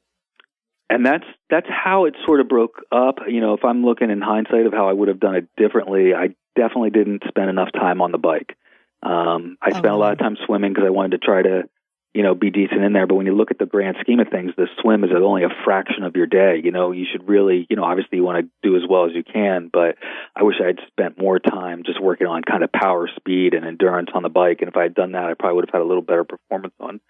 and 0.90 1.04
that's 1.04 1.24
that's 1.50 1.66
how 1.68 2.06
it 2.06 2.14
sort 2.24 2.40
of 2.40 2.48
broke 2.48 2.82
up. 2.90 3.18
You 3.28 3.40
know, 3.40 3.54
if 3.54 3.64
I'm 3.64 3.84
looking 3.84 4.10
in 4.10 4.20
hindsight 4.20 4.66
of 4.66 4.72
how 4.72 4.88
I 4.88 4.92
would 4.92 5.08
have 5.08 5.20
done 5.20 5.36
it 5.36 5.48
differently, 5.56 6.14
I 6.14 6.34
definitely 6.56 6.90
didn't 6.90 7.22
spend 7.28 7.50
enough 7.50 7.72
time 7.72 8.00
on 8.00 8.12
the 8.12 8.18
bike. 8.18 8.56
Um, 9.02 9.58
I 9.62 9.70
spent 9.70 9.94
a 9.94 9.96
lot 9.96 10.12
of 10.12 10.18
time 10.18 10.36
swimming 10.44 10.72
because 10.72 10.86
I 10.86 10.90
wanted 10.90 11.20
to 11.20 11.24
try 11.24 11.42
to, 11.42 11.68
you 12.14 12.22
know, 12.24 12.34
be 12.34 12.50
decent 12.50 12.82
in 12.82 12.92
there. 12.92 13.06
But 13.06 13.14
when 13.14 13.26
you 13.26 13.36
look 13.36 13.52
at 13.52 13.58
the 13.58 13.66
grand 13.66 13.96
scheme 14.00 14.18
of 14.18 14.28
things, 14.28 14.52
the 14.56 14.66
swim 14.80 15.04
is 15.04 15.10
only 15.14 15.44
a 15.44 15.50
fraction 15.64 16.02
of 16.02 16.16
your 16.16 16.26
day. 16.26 16.60
You 16.64 16.72
know, 16.72 16.90
you 16.90 17.06
should 17.10 17.28
really, 17.28 17.66
you 17.70 17.76
know, 17.76 17.84
obviously 17.84 18.18
you 18.18 18.24
want 18.24 18.44
to 18.44 18.68
do 18.68 18.76
as 18.76 18.82
well 18.88 19.04
as 19.04 19.12
you 19.14 19.22
can. 19.22 19.70
But 19.72 19.96
I 20.34 20.42
wish 20.42 20.56
I 20.60 20.66
had 20.68 20.80
spent 20.88 21.20
more 21.20 21.38
time 21.38 21.84
just 21.84 22.02
working 22.02 22.26
on 22.26 22.42
kind 22.42 22.64
of 22.64 22.72
power, 22.72 23.08
speed, 23.14 23.54
and 23.54 23.64
endurance 23.64 24.10
on 24.14 24.22
the 24.22 24.28
bike. 24.30 24.58
And 24.60 24.68
if 24.68 24.76
I 24.76 24.84
had 24.84 24.94
done 24.94 25.12
that, 25.12 25.24
I 25.24 25.34
probably 25.34 25.56
would 25.56 25.68
have 25.68 25.74
had 25.74 25.82
a 25.82 25.88
little 25.88 26.02
better 26.02 26.24
performance 26.24 26.74
on 26.80 27.00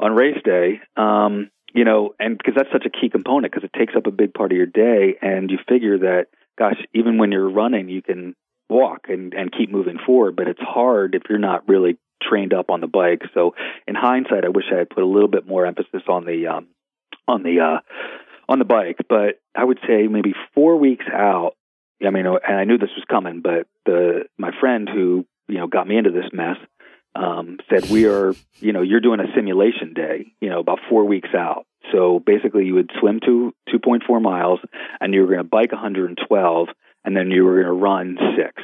on 0.00 0.16
race 0.16 0.42
day. 0.44 0.80
Um, 0.96 1.50
you 1.74 1.84
know, 1.84 2.14
and 2.18 2.36
because 2.38 2.54
that's 2.56 2.72
such 2.72 2.86
a 2.86 2.90
key 2.90 3.10
component 3.10 3.52
because 3.52 3.68
it 3.68 3.78
takes 3.78 3.94
up 3.96 4.06
a 4.06 4.10
big 4.10 4.34
part 4.34 4.52
of 4.52 4.56
your 4.56 4.66
day, 4.66 5.16
and 5.20 5.50
you 5.50 5.58
figure 5.68 5.98
that, 5.98 6.26
gosh, 6.58 6.76
even 6.94 7.18
when 7.18 7.32
you're 7.32 7.50
running, 7.50 7.88
you 7.88 8.02
can 8.02 8.34
walk 8.68 9.06
and 9.08 9.34
and 9.34 9.52
keep 9.52 9.70
moving 9.70 9.98
forward, 10.04 10.36
but 10.36 10.48
it's 10.48 10.60
hard 10.60 11.14
if 11.14 11.22
you're 11.28 11.38
not 11.38 11.68
really 11.68 11.98
trained 12.22 12.52
up 12.52 12.70
on 12.70 12.80
the 12.80 12.86
bike. 12.86 13.22
So, 13.34 13.54
in 13.86 13.94
hindsight, 13.94 14.44
I 14.44 14.48
wish 14.48 14.66
I 14.72 14.78
had 14.78 14.90
put 14.90 15.02
a 15.02 15.06
little 15.06 15.28
bit 15.28 15.46
more 15.46 15.66
emphasis 15.66 16.02
on 16.08 16.24
the 16.24 16.46
um, 16.46 16.68
on 17.26 17.42
the 17.42 17.60
uh, 17.60 17.80
on 18.48 18.58
the 18.58 18.64
bike. 18.64 18.98
But 19.08 19.40
I 19.54 19.64
would 19.64 19.78
say 19.86 20.06
maybe 20.06 20.34
four 20.54 20.76
weeks 20.76 21.06
out. 21.12 21.52
I 22.04 22.10
mean, 22.10 22.26
and 22.26 22.58
I 22.58 22.64
knew 22.64 22.78
this 22.78 22.90
was 22.96 23.04
coming, 23.10 23.40
but 23.42 23.66
the 23.84 24.24
my 24.38 24.52
friend 24.58 24.88
who 24.88 25.26
you 25.48 25.58
know 25.58 25.66
got 25.66 25.86
me 25.86 25.98
into 25.98 26.10
this 26.10 26.30
mess 26.32 26.56
um, 27.18 27.58
said, 27.68 27.90
"We 27.90 28.06
are, 28.06 28.34
you 28.60 28.72
know, 28.72 28.82
you're 28.82 29.00
doing 29.00 29.20
a 29.20 29.32
simulation 29.34 29.92
day, 29.92 30.32
you 30.40 30.48
know, 30.48 30.60
about 30.60 30.78
four 30.88 31.04
weeks 31.04 31.30
out. 31.34 31.66
So 31.92 32.20
basically, 32.24 32.66
you 32.66 32.74
would 32.74 32.90
swim 33.00 33.20
to 33.24 33.52
2.4 33.68 34.22
miles, 34.22 34.60
and 35.00 35.12
you 35.12 35.22
were 35.22 35.26
going 35.26 35.38
to 35.38 35.44
bike 35.44 35.72
112, 35.72 36.68
and 37.04 37.16
then 37.16 37.30
you 37.30 37.44
were 37.44 37.54
going 37.62 37.66
to 37.66 37.72
run 37.72 38.18
six, 38.36 38.62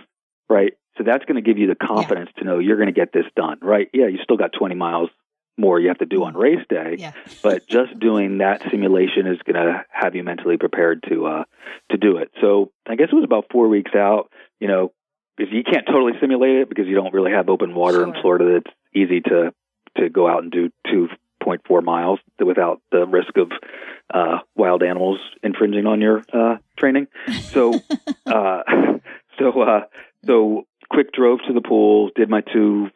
right? 0.48 0.74
So 0.96 1.04
that's 1.04 1.24
going 1.24 1.36
to 1.36 1.42
give 1.42 1.58
you 1.58 1.66
the 1.66 1.74
confidence 1.74 2.30
yeah. 2.36 2.42
to 2.42 2.48
know 2.48 2.58
you're 2.58 2.76
going 2.76 2.86
to 2.86 2.92
get 2.92 3.12
this 3.12 3.24
done, 3.34 3.58
right? 3.60 3.88
Yeah, 3.92 4.06
you 4.06 4.18
still 4.22 4.36
got 4.36 4.52
20 4.52 4.74
miles 4.74 5.10
more 5.56 5.78
you 5.78 5.88
have 5.88 5.98
to 5.98 6.06
do 6.06 6.24
on 6.24 6.34
race 6.34 6.64
day, 6.68 6.96
yeah. 6.98 7.12
but 7.42 7.66
just 7.66 7.98
doing 7.98 8.38
that 8.38 8.62
simulation 8.70 9.26
is 9.26 9.38
going 9.44 9.54
to 9.54 9.84
have 9.90 10.14
you 10.14 10.24
mentally 10.24 10.56
prepared 10.56 11.04
to 11.08 11.26
uh, 11.26 11.44
to 11.90 11.96
do 11.96 12.16
it. 12.16 12.30
So 12.40 12.72
I 12.86 12.96
guess 12.96 13.08
it 13.12 13.14
was 13.14 13.24
about 13.24 13.46
four 13.52 13.68
weeks 13.68 13.92
out. 13.94 14.30
You 14.60 14.68
know, 14.68 14.92
because 15.36 15.52
you 15.52 15.62
can't 15.64 15.86
totally 15.86 16.12
simulate 16.20 16.56
it 16.56 16.68
because 16.68 16.86
you 16.86 16.94
don't 16.94 17.12
really 17.12 17.32
have 17.32 17.48
open 17.48 17.74
water 17.74 17.98
sure. 17.98 18.06
in 18.06 18.20
Florida 18.20 18.60
that's 18.60 18.76
easy 18.94 19.20
to 19.20 19.52
to 19.96 20.08
go 20.08 20.28
out 20.28 20.42
and 20.42 20.50
do 20.50 20.70
2.4 20.86 21.84
miles 21.84 22.18
without 22.44 22.80
the 22.90 23.06
risk 23.06 23.36
of 23.36 23.50
uh, 24.12 24.38
wild 24.56 24.82
animals 24.82 25.18
infringing 25.42 25.86
on 25.86 26.00
your 26.00 26.22
uh, 26.32 26.56
training. 26.76 27.06
So, 27.28 27.74
uh, 28.26 28.62
so, 29.38 29.62
uh, 29.62 29.80
so 30.26 30.66
quick 30.90 31.12
drove 31.12 31.40
to 31.46 31.52
the 31.52 31.60
pool, 31.60 32.10
did 32.14 32.28
my 32.28 32.40
two, 32.40 32.88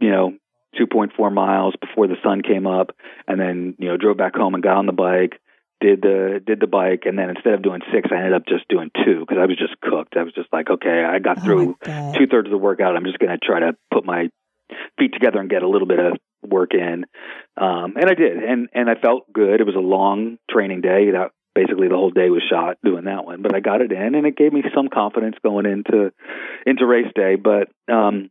you 0.00 0.10
know, 0.10 0.32
2.4 0.80 1.32
miles 1.32 1.74
before 1.80 2.06
the 2.06 2.16
sun 2.22 2.42
came 2.42 2.66
up, 2.66 2.94
and 3.26 3.40
then 3.40 3.74
you 3.78 3.88
know 3.88 3.96
drove 3.96 4.16
back 4.16 4.34
home 4.34 4.54
and 4.54 4.62
got 4.62 4.76
on 4.76 4.86
the 4.86 4.92
bike, 4.92 5.40
did 5.80 6.00
the 6.02 6.40
did 6.44 6.60
the 6.60 6.66
bike 6.66 7.02
and 7.04 7.18
then 7.18 7.28
instead 7.30 7.52
of 7.52 7.62
doing 7.62 7.80
six 7.92 8.08
i 8.10 8.16
ended 8.16 8.32
up 8.32 8.46
just 8.48 8.66
doing 8.68 8.90
two 9.04 9.20
because 9.20 9.36
i 9.40 9.46
was 9.46 9.56
just 9.58 9.78
cooked. 9.80 10.16
I 10.16 10.22
was 10.22 10.32
just 10.32 10.48
like 10.52 10.70
okay 10.70 11.04
i 11.04 11.18
got 11.18 11.38
oh 11.40 11.44
through 11.44 11.76
two 12.16 12.26
thirds 12.26 12.46
of 12.46 12.50
the 12.50 12.58
workout. 12.58 12.96
I'm 12.96 13.04
just 13.04 13.18
going 13.18 13.30
to 13.30 13.38
try 13.44 13.60
to 13.60 13.76
put 13.92 14.04
my 14.04 14.30
feet 14.98 15.12
together 15.12 15.38
and 15.38 15.50
get 15.50 15.62
a 15.62 15.68
little 15.68 15.86
bit 15.86 15.98
of 15.98 16.18
work 16.42 16.72
in. 16.72 17.04
Um 17.56 17.94
and 17.96 18.08
i 18.08 18.14
did 18.14 18.38
and 18.38 18.68
and 18.72 18.88
i 18.88 18.94
felt 18.94 19.30
good. 19.32 19.60
It 19.60 19.66
was 19.66 19.76
a 19.76 19.80
long 19.80 20.38
training 20.50 20.80
day. 20.80 21.10
That 21.12 21.32
basically 21.54 21.88
the 21.88 21.94
whole 21.96 22.10
day 22.10 22.28
was 22.28 22.42
shot 22.50 22.76
doing 22.84 23.04
that 23.04 23.24
one 23.24 23.40
but 23.40 23.54
i 23.54 23.60
got 23.60 23.80
it 23.80 23.90
in 23.90 24.14
and 24.14 24.26
it 24.26 24.36
gave 24.36 24.52
me 24.52 24.62
some 24.74 24.88
confidence 24.92 25.36
going 25.42 25.64
into 25.64 26.12
into 26.66 26.84
race 26.84 27.10
day 27.14 27.34
but 27.34 27.68
um 27.90 28.30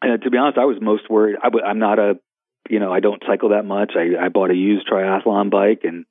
and 0.00 0.22
to 0.22 0.30
be 0.30 0.38
honest 0.38 0.56
i 0.56 0.64
was 0.64 0.78
most 0.80 1.10
worried. 1.10 1.36
I 1.42 1.46
w- 1.46 1.64
i'm 1.64 1.80
not 1.80 1.98
a 1.98 2.14
you 2.68 2.78
know 2.78 2.92
i 2.92 3.00
don't 3.00 3.22
cycle 3.26 3.48
that 3.48 3.64
much. 3.64 3.94
I 3.96 4.24
i 4.24 4.28
bought 4.28 4.52
a 4.52 4.54
used 4.54 4.88
triathlon 4.88 5.50
bike 5.50 5.80
and 5.82 6.06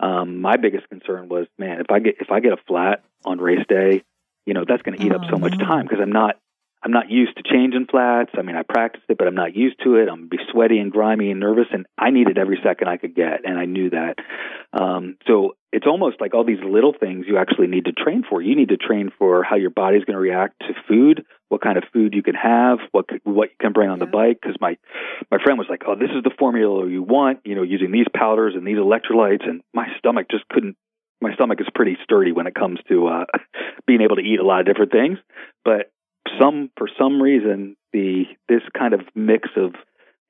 um, 0.00 0.40
my 0.40 0.56
biggest 0.56 0.88
concern 0.88 1.28
was, 1.28 1.46
man, 1.58 1.80
if 1.80 1.90
I 1.90 2.00
get 2.00 2.16
if 2.20 2.30
I 2.30 2.40
get 2.40 2.52
a 2.52 2.56
flat 2.66 3.04
on 3.24 3.38
race 3.38 3.64
day, 3.68 4.02
you 4.46 4.54
know 4.54 4.64
that's 4.66 4.82
going 4.82 4.98
to 4.98 5.04
eat 5.04 5.12
oh, 5.12 5.16
up 5.16 5.24
so 5.24 5.36
no. 5.36 5.38
much 5.38 5.58
time 5.58 5.82
because 5.82 6.00
I'm 6.00 6.12
not 6.12 6.36
I'm 6.82 6.92
not 6.92 7.10
used 7.10 7.36
to 7.36 7.42
changing 7.42 7.86
flats. 7.90 8.30
I 8.38 8.42
mean, 8.42 8.56
I 8.56 8.62
practiced 8.62 9.04
it, 9.08 9.18
but 9.18 9.26
I'm 9.26 9.34
not 9.34 9.54
used 9.54 9.76
to 9.84 9.96
it. 9.96 10.08
I'm 10.08 10.28
be 10.28 10.38
sweaty 10.50 10.78
and 10.78 10.90
grimy 10.90 11.30
and 11.30 11.38
nervous, 11.38 11.66
and 11.72 11.86
I 11.98 12.10
needed 12.10 12.38
every 12.38 12.58
second 12.62 12.88
I 12.88 12.96
could 12.96 13.14
get, 13.14 13.44
and 13.44 13.58
I 13.58 13.66
knew 13.66 13.90
that. 13.90 14.14
Um, 14.72 15.16
so 15.26 15.56
it's 15.72 15.86
almost 15.86 16.20
like 16.20 16.32
all 16.32 16.44
these 16.44 16.62
little 16.64 16.94
things 16.98 17.26
you 17.28 17.36
actually 17.36 17.66
need 17.66 17.84
to 17.84 17.92
train 17.92 18.24
for. 18.28 18.40
You 18.40 18.56
need 18.56 18.70
to 18.70 18.78
train 18.78 19.10
for 19.18 19.42
how 19.42 19.56
your 19.56 19.70
body's 19.70 20.04
going 20.04 20.14
to 20.14 20.20
react 20.20 20.60
to 20.60 20.74
food, 20.88 21.24
what 21.48 21.60
kind 21.60 21.76
of 21.76 21.84
food 21.92 22.14
you 22.14 22.22
can 22.22 22.34
have, 22.34 22.78
what 22.92 23.06
what 23.24 23.50
you 23.50 23.56
can 23.60 23.72
bring 23.72 23.90
on 23.90 23.98
the 23.98 24.06
bike. 24.06 24.38
Because 24.40 24.56
my 24.58 24.78
my 25.30 25.38
friend 25.42 25.58
was 25.58 25.68
like, 25.68 25.82
"Oh, 25.86 25.96
this 25.96 26.10
is 26.16 26.22
the 26.24 26.34
formula 26.38 26.88
you 26.88 27.02
want," 27.02 27.40
you 27.44 27.56
know, 27.56 27.62
using 27.62 27.92
these 27.92 28.08
powders 28.16 28.54
and 28.56 28.66
these 28.66 28.78
electrolytes, 28.78 29.46
and 29.46 29.60
my 29.74 29.86
stomach 29.98 30.28
just 30.30 30.48
couldn't 30.48 30.76
my 31.20 31.34
stomach 31.34 31.60
is 31.60 31.66
pretty 31.74 31.98
sturdy 32.02 32.32
when 32.32 32.46
it 32.46 32.54
comes 32.54 32.78
to 32.88 33.06
uh, 33.08 33.24
being 33.86 34.00
able 34.00 34.16
to 34.16 34.22
eat 34.22 34.40
a 34.40 34.46
lot 34.46 34.60
of 34.60 34.66
different 34.66 34.92
things. 34.92 35.18
But 35.64 35.92
some 36.38 36.70
for 36.76 36.88
some 36.98 37.22
reason 37.22 37.76
the 37.92 38.24
this 38.48 38.62
kind 38.76 38.94
of 38.94 39.00
mix 39.14 39.48
of 39.56 39.74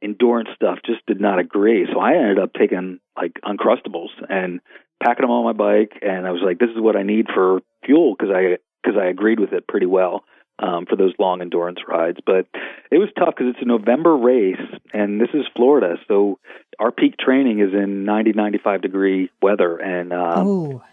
endurance 0.03 0.49
stuff 0.55 0.79
just 0.85 1.05
did 1.07 1.21
not 1.21 1.39
agree. 1.39 1.87
So 1.93 2.01
I 2.01 2.15
ended 2.15 2.39
up 2.39 2.53
taking 2.59 3.01
like 3.17 3.39
uncrustables 3.45 4.09
and 4.29 4.61
packing 5.03 5.23
them 5.23 5.31
on 5.31 5.45
my 5.45 5.53
bike, 5.53 5.99
and 6.03 6.27
I 6.27 6.31
was 6.31 6.43
like, 6.45 6.59
this 6.59 6.71
is 6.71 6.81
what 6.81 6.97
I 6.97 7.03
need 7.03 7.27
for 7.35 7.61
fuel 7.85 8.15
because 8.19 8.35
I 8.35 8.59
because 8.83 8.99
I 9.01 9.07
agreed 9.07 9.41
with 9.41 9.53
it 9.53 9.69
pretty 9.69 9.87
well. 9.87 10.25
Um, 10.63 10.85
for 10.85 10.95
those 10.95 11.15
long 11.19 11.41
endurance 11.41 11.79
rides, 11.89 12.19
but 12.27 12.47
it 12.91 12.99
was 12.99 13.09
tough 13.19 13.33
because 13.35 13.55
it's 13.55 13.63
a 13.63 13.65
November 13.65 14.15
race, 14.15 14.61
and 14.93 15.19
this 15.19 15.31
is 15.33 15.47
Florida, 15.57 15.97
so 16.07 16.39
our 16.79 16.93
peak 16.93 17.15
training 17.19 17.61
is 17.61 17.73
in 17.73 18.05
90, 18.05 18.33
95 18.35 18.83
degree 18.83 19.31
weather, 19.41 19.79
and 19.79 20.13
um, 20.13 20.47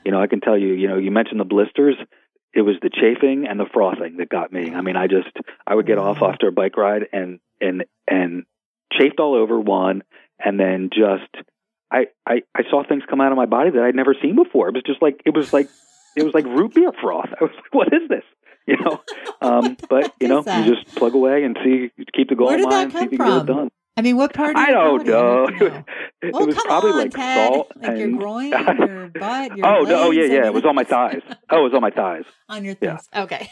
you 0.05 0.13
know 0.13 0.21
I 0.21 0.27
can 0.27 0.39
tell 0.39 0.57
you, 0.57 0.69
you 0.69 0.87
know, 0.87 0.97
you 0.97 1.11
mentioned 1.11 1.41
the 1.41 1.43
blisters 1.43 1.95
it 2.57 2.61
was 2.63 2.75
the 2.81 2.89
chafing 2.89 3.45
and 3.47 3.59
the 3.59 3.67
frothing 3.71 4.17
that 4.17 4.29
got 4.29 4.51
me. 4.51 4.73
I 4.73 4.81
mean, 4.81 4.95
I 4.95 5.05
just 5.05 5.29
I 5.67 5.75
would 5.75 5.85
get 5.85 5.99
off 5.99 6.23
after 6.23 6.47
a 6.47 6.51
bike 6.51 6.75
ride 6.75 7.03
and 7.13 7.39
and 7.61 7.85
and 8.07 8.45
chafed 8.91 9.19
all 9.19 9.35
over 9.35 9.59
one, 9.59 10.01
and 10.43 10.59
then 10.59 10.89
just 10.91 11.45
I 11.91 12.07
I 12.25 12.41
I 12.55 12.63
saw 12.71 12.83
things 12.83 13.03
come 13.07 13.21
out 13.21 13.31
of 13.31 13.37
my 13.37 13.45
body 13.45 13.69
that 13.69 13.83
I'd 13.83 13.93
never 13.93 14.15
seen 14.19 14.35
before. 14.35 14.69
It 14.69 14.73
was 14.73 14.83
just 14.87 15.03
like 15.03 15.21
it 15.23 15.35
was 15.35 15.53
like 15.53 15.69
it 16.15 16.23
was 16.23 16.33
like 16.33 16.45
root 16.45 16.73
beer 16.73 16.91
froth. 16.99 17.29
I 17.39 17.43
was 17.43 17.53
like, 17.55 17.73
what 17.73 17.87
is 17.93 18.09
this? 18.09 18.23
You 18.67 18.75
know, 18.83 19.01
um, 19.39 19.77
but 19.89 20.11
you 20.19 20.27
know, 20.27 20.39
you 20.65 20.75
just 20.75 20.93
plug 20.97 21.13
away 21.15 21.45
and 21.45 21.57
see, 21.63 21.89
keep 22.13 22.27
the 22.27 22.35
goal 22.35 22.49
in 22.49 22.63
mind, 22.69 22.91
see 22.91 22.97
if 23.05 23.11
you 23.13 23.17
can 23.17 23.27
get 23.27 23.37
it 23.43 23.45
done. 23.53 23.69
I 23.97 24.01
mean, 24.01 24.15
what 24.15 24.33
part? 24.33 24.55
I 24.55 24.71
don't 24.71 25.05
know. 25.07 25.47
it 26.21 26.31
well, 26.33 26.45
was 26.45 26.55
probably 26.55 26.91
on, 26.91 26.97
like 26.99 27.11
Ted. 27.11 27.47
salt 27.53 27.71
like 27.75 27.89
and 27.89 27.99
your 27.99 28.09
groin, 28.19 28.49
your 28.51 29.07
butt, 29.09 29.57
your 29.57 29.65
oh 29.65 29.79
legs, 29.79 29.89
no, 29.89 30.03
oh 30.03 30.11
yeah, 30.11 30.23
yeah. 30.25 30.45
It 30.45 30.53
was 30.53 30.65
on 30.65 30.75
my 30.75 30.83
thighs. 30.83 31.21
Oh, 31.49 31.61
it 31.61 31.63
was 31.63 31.73
on 31.73 31.81
my 31.81 31.89
thighs. 31.91 32.25
on 32.49 32.63
your 32.65 32.75
thighs. 32.75 33.07
Okay. 33.15 33.49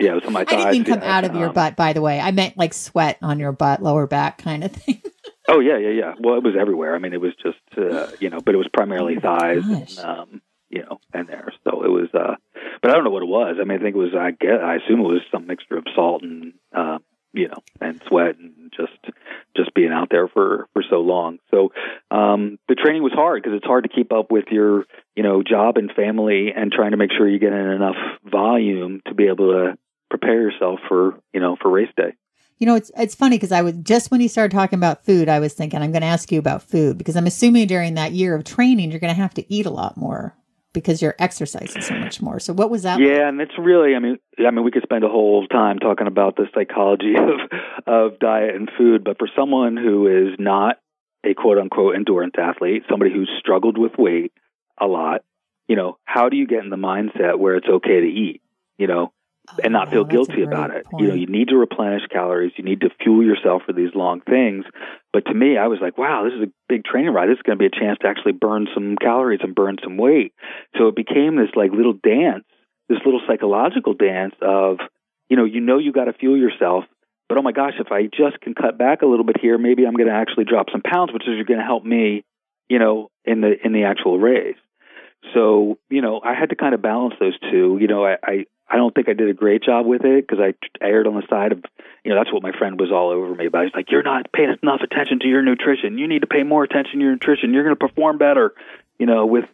Yeah, 0.00 0.12
it 0.12 0.14
was 0.14 0.24
on 0.26 0.32
my 0.32 0.40
I 0.40 0.44
thighs. 0.44 0.56
didn't 0.56 0.72
mean 0.72 0.84
come 0.84 1.00
yeah. 1.02 1.16
out 1.18 1.24
of 1.24 1.34
your 1.36 1.48
Um, 1.48 1.54
butt, 1.54 1.76
by 1.76 1.92
the 1.92 2.00
way. 2.00 2.18
I 2.20 2.30
meant 2.30 2.56
like 2.56 2.72
sweat 2.74 3.18
on 3.22 3.38
your 3.38 3.52
butt, 3.52 3.82
lower 3.82 4.06
back 4.06 4.38
kind 4.38 4.64
of 4.64 4.72
thing. 4.72 5.02
Oh 5.48 5.60
yeah, 5.60 5.78
yeah, 5.78 5.90
yeah. 5.90 6.14
Well, 6.20 6.36
it 6.36 6.42
was 6.42 6.54
everywhere. 6.58 6.94
I 6.94 6.98
mean, 6.98 7.12
it 7.12 7.20
was 7.20 7.32
just 7.42 7.58
uh, 7.76 8.08
you 8.18 8.30
know, 8.30 8.40
but 8.40 8.54
it 8.54 8.58
was 8.58 8.68
primarily 8.72 9.16
Oh, 9.16 9.20
thighs, 9.20 9.62
and, 9.64 9.98
um, 10.04 10.42
you 10.70 10.82
know, 10.82 10.98
and 11.12 11.28
there. 11.28 11.52
So 11.64 11.84
it 11.84 11.88
was. 11.90 12.08
uh 12.14 12.34
But 12.82 12.90
I 12.90 12.94
don't 12.94 13.04
know 13.04 13.10
what 13.10 13.22
it 13.22 13.28
was. 13.28 13.56
I 13.60 13.64
mean, 13.64 13.78
I 13.78 13.82
think 13.82 13.94
it 13.94 13.98
was. 13.98 14.14
I 14.18 14.30
guess, 14.32 14.60
I 14.62 14.76
assume 14.76 15.00
it 15.00 15.04
was 15.04 15.22
some 15.32 15.46
mixture 15.46 15.76
of 15.78 15.84
salt 15.94 16.22
and 16.22 16.54
uh, 16.76 16.98
you 17.38 17.48
know, 17.48 17.62
and 17.80 18.02
sweat 18.08 18.36
and 18.38 18.72
just 18.76 19.14
just 19.56 19.72
being 19.74 19.92
out 19.92 20.08
there 20.10 20.28
for 20.28 20.66
for 20.72 20.82
so 20.88 20.96
long. 20.96 21.38
So 21.50 21.72
um 22.10 22.58
the 22.68 22.74
training 22.74 23.02
was 23.02 23.12
hard 23.12 23.42
because 23.42 23.56
it's 23.56 23.66
hard 23.66 23.84
to 23.84 23.88
keep 23.88 24.12
up 24.12 24.30
with 24.30 24.46
your 24.50 24.84
you 25.16 25.22
know 25.22 25.42
job 25.42 25.76
and 25.76 25.90
family 25.92 26.52
and 26.54 26.72
trying 26.72 26.90
to 26.90 26.96
make 26.96 27.10
sure 27.12 27.28
you 27.28 27.38
get 27.38 27.52
in 27.52 27.68
enough 27.68 27.96
volume 28.24 29.00
to 29.06 29.14
be 29.14 29.28
able 29.28 29.52
to 29.52 29.78
prepare 30.10 30.40
yourself 30.40 30.80
for 30.88 31.20
you 31.32 31.40
know 31.40 31.56
for 31.60 31.70
race 31.70 31.92
day. 31.96 32.14
You 32.58 32.66
know, 32.66 32.74
it's 32.74 32.90
it's 32.96 33.14
funny 33.14 33.36
because 33.36 33.52
I 33.52 33.62
was 33.62 33.74
just 33.82 34.10
when 34.10 34.20
you 34.20 34.28
started 34.28 34.54
talking 34.54 34.78
about 34.78 35.04
food, 35.04 35.28
I 35.28 35.38
was 35.38 35.54
thinking 35.54 35.80
I'm 35.80 35.92
going 35.92 36.02
to 36.02 36.08
ask 36.08 36.32
you 36.32 36.40
about 36.40 36.62
food 36.62 36.98
because 36.98 37.14
I'm 37.14 37.28
assuming 37.28 37.68
during 37.68 37.94
that 37.94 38.12
year 38.12 38.34
of 38.34 38.42
training 38.42 38.90
you're 38.90 38.98
going 38.98 39.14
to 39.14 39.20
have 39.20 39.34
to 39.34 39.52
eat 39.52 39.64
a 39.64 39.70
lot 39.70 39.96
more 39.96 40.34
because 40.72 41.00
you're 41.00 41.14
exercising 41.18 41.82
so 41.82 41.94
much 41.94 42.20
more. 42.20 42.38
So 42.38 42.52
what 42.52 42.70
was 42.70 42.82
that? 42.82 43.00
like? 43.00 43.08
Yeah, 43.08 43.28
and 43.28 43.40
it's 43.40 43.58
really, 43.58 43.94
I 43.94 43.98
mean, 43.98 44.18
I 44.38 44.50
mean, 44.50 44.64
we 44.64 44.70
could 44.70 44.82
spend 44.82 45.04
a 45.04 45.08
whole 45.08 45.46
time 45.46 45.78
talking 45.78 46.06
about 46.06 46.36
the 46.36 46.46
psychology 46.54 47.14
of 47.18 47.58
of 47.86 48.18
diet 48.18 48.54
and 48.54 48.70
food, 48.76 49.04
but 49.04 49.18
for 49.18 49.28
someone 49.36 49.76
who 49.76 50.06
is 50.06 50.36
not 50.38 50.76
a 51.24 51.34
quote 51.34 51.58
unquote 51.58 51.96
endurance 51.96 52.34
athlete, 52.38 52.84
somebody 52.88 53.12
who's 53.12 53.30
struggled 53.38 53.78
with 53.78 53.92
weight 53.98 54.32
a 54.80 54.86
lot, 54.86 55.22
you 55.66 55.76
know, 55.76 55.98
how 56.04 56.28
do 56.28 56.36
you 56.36 56.46
get 56.46 56.62
in 56.62 56.70
the 56.70 56.76
mindset 56.76 57.38
where 57.38 57.56
it's 57.56 57.68
okay 57.68 58.00
to 58.00 58.06
eat, 58.06 58.42
you 58.78 58.86
know, 58.86 59.12
and 59.62 59.72
not 59.72 59.88
Oh, 59.88 59.90
feel 59.90 60.04
guilty 60.04 60.42
about 60.42 60.70
it? 60.70 60.86
You 60.98 61.08
know, 61.08 61.14
you 61.14 61.26
need 61.26 61.48
to 61.48 61.56
replenish 61.56 62.02
calories, 62.10 62.52
you 62.56 62.64
need 62.64 62.80
to 62.82 62.90
fuel 63.02 63.24
yourself 63.24 63.62
for 63.66 63.72
these 63.72 63.94
long 63.94 64.20
things. 64.20 64.64
But 65.12 65.26
to 65.26 65.34
me, 65.34 65.56
I 65.56 65.66
was 65.66 65.78
like, 65.80 65.96
wow, 65.96 66.24
this 66.24 66.34
is 66.34 66.48
a 66.48 66.52
big 66.68 66.84
training 66.84 67.12
ride. 67.12 67.28
This 67.28 67.36
is 67.36 67.42
going 67.42 67.58
to 67.58 67.62
be 67.62 67.66
a 67.66 67.80
chance 67.80 67.98
to 68.02 68.08
actually 68.08 68.32
burn 68.32 68.68
some 68.74 68.96
calories 68.96 69.40
and 69.42 69.54
burn 69.54 69.76
some 69.82 69.96
weight. 69.96 70.32
So 70.76 70.88
it 70.88 70.96
became 70.96 71.36
this 71.36 71.50
like 71.56 71.72
little 71.72 71.94
dance, 71.94 72.44
this 72.88 72.98
little 73.04 73.20
psychological 73.26 73.94
dance 73.94 74.34
of, 74.42 74.78
you 75.28 75.36
know, 75.36 75.44
you 75.44 75.60
know 75.60 75.78
you 75.78 75.92
got 75.92 76.04
to 76.04 76.12
fuel 76.12 76.36
yourself, 76.36 76.84
but 77.28 77.36
oh 77.36 77.42
my 77.42 77.52
gosh, 77.52 77.74
if 77.78 77.92
I 77.92 78.04
just 78.04 78.40
can 78.40 78.54
cut 78.54 78.78
back 78.78 79.02
a 79.02 79.06
little 79.06 79.24
bit 79.24 79.36
here, 79.40 79.58
maybe 79.58 79.86
I'm 79.86 79.94
going 79.94 80.08
to 80.08 80.14
actually 80.14 80.44
drop 80.44 80.66
some 80.72 80.80
pounds, 80.80 81.12
which 81.12 81.28
is 81.28 81.46
going 81.46 81.60
to 81.60 81.64
help 81.64 81.84
me, 81.84 82.24
you 82.68 82.78
know, 82.78 83.10
in 83.24 83.42
the 83.42 83.54
in 83.62 83.72
the 83.72 83.84
actual 83.84 84.18
race. 84.18 84.56
So 85.34 85.78
you 85.90 86.00
know, 86.00 86.20
I 86.24 86.34
had 86.34 86.50
to 86.50 86.56
kind 86.56 86.74
of 86.74 86.80
balance 86.80 87.14
those 87.20 87.38
two. 87.50 87.76
You 87.80 87.86
know, 87.86 88.06
I 88.06 88.16
I, 88.22 88.46
I 88.70 88.76
don't 88.76 88.94
think 88.94 89.08
I 89.08 89.14
did 89.14 89.28
a 89.28 89.34
great 89.34 89.62
job 89.62 89.86
with 89.86 90.04
it 90.04 90.26
because 90.26 90.42
I 90.42 90.54
erred 90.84 91.06
on 91.06 91.14
the 91.14 91.26
side 91.30 91.52
of, 91.52 91.64
you 92.04 92.12
know, 92.12 92.18
that's 92.18 92.32
what 92.32 92.42
my 92.42 92.52
friend 92.52 92.78
was 92.78 92.90
all 92.92 93.10
over 93.10 93.34
me 93.34 93.46
about. 93.46 93.64
He's 93.64 93.74
like, 93.74 93.90
you're 93.90 94.02
not 94.02 94.30
paying 94.32 94.54
enough 94.62 94.80
attention 94.82 95.20
to 95.20 95.26
your 95.28 95.42
nutrition. 95.42 95.98
You 95.98 96.06
need 96.06 96.20
to 96.20 96.26
pay 96.26 96.42
more 96.42 96.64
attention 96.64 96.98
to 96.98 97.04
your 97.04 97.12
nutrition. 97.12 97.54
You're 97.54 97.64
going 97.64 97.76
to 97.76 97.88
perform 97.88 98.18
better, 98.18 98.54
you 98.98 99.06
know, 99.06 99.26
with 99.26 99.44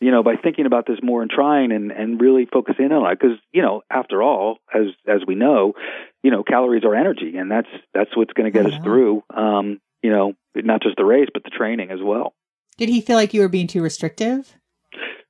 you 0.00 0.10
know, 0.10 0.22
by 0.22 0.36
thinking 0.36 0.66
about 0.66 0.86
this 0.86 0.98
more 1.02 1.22
and 1.22 1.30
trying 1.30 1.72
and, 1.72 1.90
and 1.90 2.20
really 2.20 2.44
focusing 2.44 2.92
on 2.92 3.10
it. 3.10 3.18
Because, 3.18 3.38
you 3.52 3.62
know, 3.62 3.82
after 3.90 4.22
all, 4.22 4.58
as 4.74 4.88
as 5.06 5.20
we 5.26 5.34
know, 5.34 5.74
you 6.22 6.30
know, 6.30 6.42
calories 6.42 6.84
are 6.84 6.94
energy 6.94 7.36
and 7.38 7.50
that's 7.50 7.68
that's 7.94 8.14
what's 8.16 8.32
gonna 8.32 8.50
get 8.50 8.66
Yeah. 8.66 8.76
us 8.76 8.82
through 8.82 9.22
um, 9.30 9.80
you 10.02 10.10
know, 10.10 10.34
not 10.54 10.82
just 10.82 10.96
the 10.96 11.04
race, 11.04 11.28
but 11.32 11.44
the 11.44 11.50
training 11.50 11.90
as 11.90 12.00
well. 12.02 12.34
Did 12.76 12.90
he 12.90 13.00
feel 13.00 13.16
like 13.16 13.32
you 13.32 13.40
were 13.40 13.48
being 13.48 13.66
too 13.66 13.82
restrictive? 13.82 14.56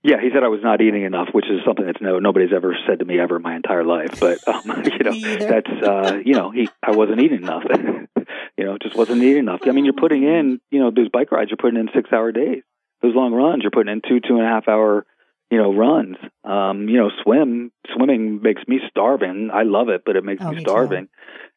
Yeah, 0.05 0.21
he 0.21 0.29
said 0.35 0.45
I 0.45 0.49
was 0.49 0.61
not 0.63 0.83
eating 0.83 1.03
enough, 1.05 1.29
which 1.33 1.47
is 1.47 1.61
something 1.67 1.87
that's 1.87 2.01
no 2.01 2.19
nobody's 2.19 2.53
ever 2.55 2.77
said 2.87 2.99
to 2.99 3.05
me 3.07 3.19
ever 3.19 3.37
in 3.37 3.43
my 3.43 3.57
entire 3.57 3.85
life. 3.85 4.11
But 4.21 4.47
um, 4.47 4.63
you 4.85 5.03
know, 5.03 5.15
that's 5.49 5.71
uh, 5.83 6.19
you 6.25 6.35
know, 6.35 6.51
he 6.51 6.69
I 6.83 6.91
wasn't 6.93 7.21
eating 7.21 7.39
enough. 7.43 7.63
you 8.59 8.65
know, 8.65 8.77
just 8.83 8.95
wasn't 8.97 9.23
eating 9.23 9.39
enough. 9.39 9.61
I 9.67 9.73
mean, 9.73 9.87
you're 9.87 9.95
putting 9.95 10.23
in, 10.23 10.61
you 10.71 10.81
know, 10.81 10.91
those 10.95 11.09
bike 11.09 11.33
rides, 11.33 11.51
you're 11.51 11.57
putting 11.57 11.81
in 11.81 11.89
six 11.95 12.13
hour 12.13 12.33
days. 12.33 12.63
Those 13.03 13.15
long 13.15 13.33
runs, 13.33 13.63
you're 13.63 13.71
putting 13.71 13.93
in 13.93 14.03
two 14.07 14.21
two 14.21 14.37
and 14.37 14.45
a 14.45 14.49
half 14.49 14.69
hour, 14.69 15.07
you 15.51 15.57
know, 15.57 15.73
runs. 15.75 16.17
Um, 16.45 16.87
you 16.89 16.99
know, 16.99 17.11
swim 17.23 17.73
swimming 17.97 18.43
makes 18.43 18.63
me 18.69 18.81
starving. 18.91 19.51
I 19.53 19.63
love 19.63 19.89
it, 19.89 20.03
but 20.05 20.17
it 20.17 20.25
makes 20.25 20.43
Oh, 20.45 20.51
me 20.51 20.57
me 20.57 20.65
too. 20.65 20.71
starving. 20.71 21.09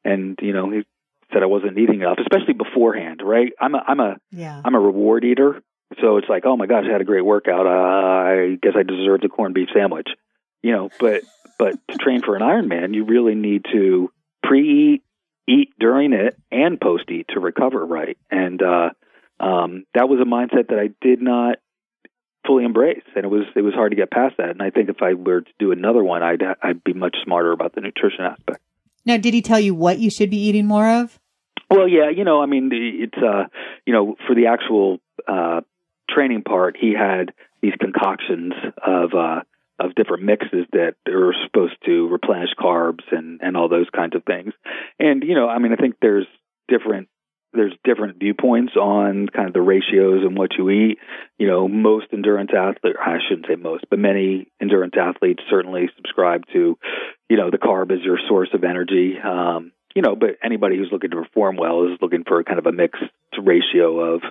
And 0.05 0.39
you 0.41 0.53
know, 0.53 0.69
he 0.71 0.83
said 1.33 1.43
I 1.43 1.47
wasn't 1.47 1.77
eating 1.77 1.99
enough, 1.99 2.17
especially 2.21 2.53
beforehand. 2.53 3.21
Right? 3.21 3.51
I'm 3.59 3.75
a 3.75 3.83
I'm 3.85 3.99
a 3.99 4.15
Yeah. 4.31 4.61
I'm 4.63 4.73
a 4.75 4.79
reward 4.79 5.25
eater, 5.25 5.61
so 6.01 6.17
it's 6.17 6.29
like, 6.29 6.45
oh 6.45 6.57
my 6.57 6.65
gosh, 6.65 6.85
I 6.87 6.91
had 6.91 7.01
a 7.01 7.05
great 7.05 7.25
workout. 7.25 7.65
Uh, 7.65 7.69
I 7.69 8.57
guess 8.61 8.73
I 8.75 8.83
deserved 8.83 9.23
a 9.25 9.29
corned 9.29 9.53
beef 9.53 9.69
sandwich. 9.73 10.07
You 10.61 10.71
know, 10.71 10.89
but 10.99 11.23
but 11.57 11.75
to 11.89 11.97
train 11.97 12.21
for 12.21 12.35
an 12.35 12.41
Ironman, 12.41 12.93
you 12.93 13.05
really 13.05 13.35
need 13.35 13.65
to 13.71 14.11
pre-eat, 14.43 15.03
eat 15.47 15.69
during 15.79 16.13
it, 16.13 16.37
and 16.51 16.79
post-eat 16.79 17.27
to 17.29 17.39
recover 17.39 17.85
right. 17.85 18.17
And 18.29 18.61
uh, 18.61 18.89
um, 19.39 19.85
that 19.93 20.09
was 20.09 20.19
a 20.19 20.25
mindset 20.25 20.69
that 20.69 20.79
I 20.79 20.89
did 21.01 21.21
not 21.21 21.57
fully 22.45 22.65
embrace, 22.65 23.03
and 23.15 23.25
it 23.25 23.29
was 23.29 23.43
it 23.55 23.61
was 23.61 23.73
hard 23.73 23.91
to 23.91 23.95
get 23.95 24.11
past 24.11 24.37
that. 24.37 24.49
And 24.49 24.61
I 24.61 24.71
think 24.71 24.89
if 24.89 25.01
I 25.01 25.13
were 25.13 25.41
to 25.41 25.51
do 25.59 25.71
another 25.71 26.03
one, 26.03 26.23
I'd 26.23 26.41
I'd 26.61 26.83
be 26.83 26.93
much 26.93 27.15
smarter 27.23 27.51
about 27.51 27.75
the 27.75 27.81
nutrition 27.81 28.25
aspect. 28.25 28.59
Now, 29.05 29.17
did 29.17 29.33
he 29.33 29.41
tell 29.41 29.59
you 29.59 29.73
what 29.73 29.99
you 29.99 30.09
should 30.09 30.29
be 30.29 30.37
eating 30.37 30.65
more 30.65 30.87
of? 30.87 31.19
Well, 31.69 31.87
yeah, 31.87 32.09
you 32.09 32.23
know, 32.23 32.41
I 32.41 32.45
mean, 32.45 32.69
it's 32.73 33.17
uh, 33.17 33.45
you 33.85 33.93
know, 33.93 34.15
for 34.25 34.35
the 34.35 34.47
actual 34.47 34.99
uh, 35.27 35.61
training 36.27 36.43
part, 36.43 36.77
he 36.79 36.93
had 36.93 37.33
these 37.61 37.73
concoctions 37.79 38.53
of 38.85 39.13
uh, 39.13 39.41
of 39.79 39.93
different 39.95 40.23
mixes 40.23 40.65
that 40.71 40.95
are 41.07 41.33
supposed 41.45 41.75
to 41.85 42.07
replenish 42.07 42.49
carbs 42.59 43.03
and 43.11 43.39
and 43.41 43.55
all 43.55 43.69
those 43.69 43.87
kinds 43.95 44.15
of 44.15 44.23
things. 44.23 44.53
And 44.99 45.23
you 45.23 45.35
know, 45.35 45.47
I 45.47 45.59
mean, 45.59 45.73
I 45.73 45.75
think 45.75 45.95
there's 46.01 46.27
different 46.67 47.07
there's 47.53 47.73
different 47.83 48.19
viewpoints 48.19 48.75
on 48.75 49.27
kind 49.29 49.47
of 49.47 49.53
the 49.53 49.61
ratios 49.61 50.23
and 50.23 50.37
what 50.37 50.51
you 50.57 50.69
eat. 50.69 50.97
You 51.37 51.47
know, 51.47 51.67
most 51.67 52.07
endurance 52.11 52.51
athletes, 52.55 52.97
I 52.99 53.17
shouldn't 53.27 53.47
say 53.47 53.55
most, 53.55 53.85
but 53.89 53.99
many 53.99 54.47
endurance 54.61 54.93
athletes 54.99 55.41
certainly 55.49 55.89
subscribe 55.95 56.43
to, 56.53 56.77
you 57.29 57.37
know, 57.37 57.49
the 57.49 57.57
carb 57.57 57.91
is 57.91 58.03
your 58.03 58.19
source 58.27 58.49
of 58.53 58.63
energy. 58.63 59.15
Um, 59.23 59.71
you 59.95 60.01
know, 60.01 60.15
but 60.15 60.37
anybody 60.43 60.77
who's 60.77 60.89
looking 60.91 61.09
to 61.11 61.15
perform 61.15 61.55
well 61.55 61.85
is 61.85 61.97
looking 62.01 62.23
for 62.27 62.43
kind 62.43 62.59
of 62.59 62.67
a 62.67 62.71
mixed 62.71 63.01
ratio 63.41 64.15
of 64.15 64.21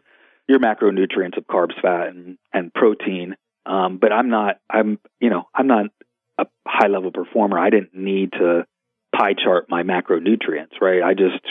your 0.48 0.58
macronutrients 0.58 1.36
of 1.36 1.46
carbs, 1.46 1.80
fat, 1.80 2.08
and, 2.08 2.38
and 2.52 2.72
protein. 2.72 3.36
Um, 3.64 3.98
but 3.98 4.12
I'm 4.12 4.28
not, 4.30 4.60
I'm, 4.70 4.98
you 5.20 5.30
know, 5.30 5.48
I'm 5.54 5.66
not 5.66 5.86
a 6.38 6.46
high 6.66 6.88
level 6.88 7.10
performer. 7.10 7.58
I 7.58 7.70
didn't 7.70 7.94
need 7.94 8.32
to 8.32 8.66
pie 9.16 9.34
chart 9.34 9.66
my 9.68 9.82
macronutrients, 9.82 10.80
right? 10.80 11.02
I 11.02 11.14
just, 11.14 11.44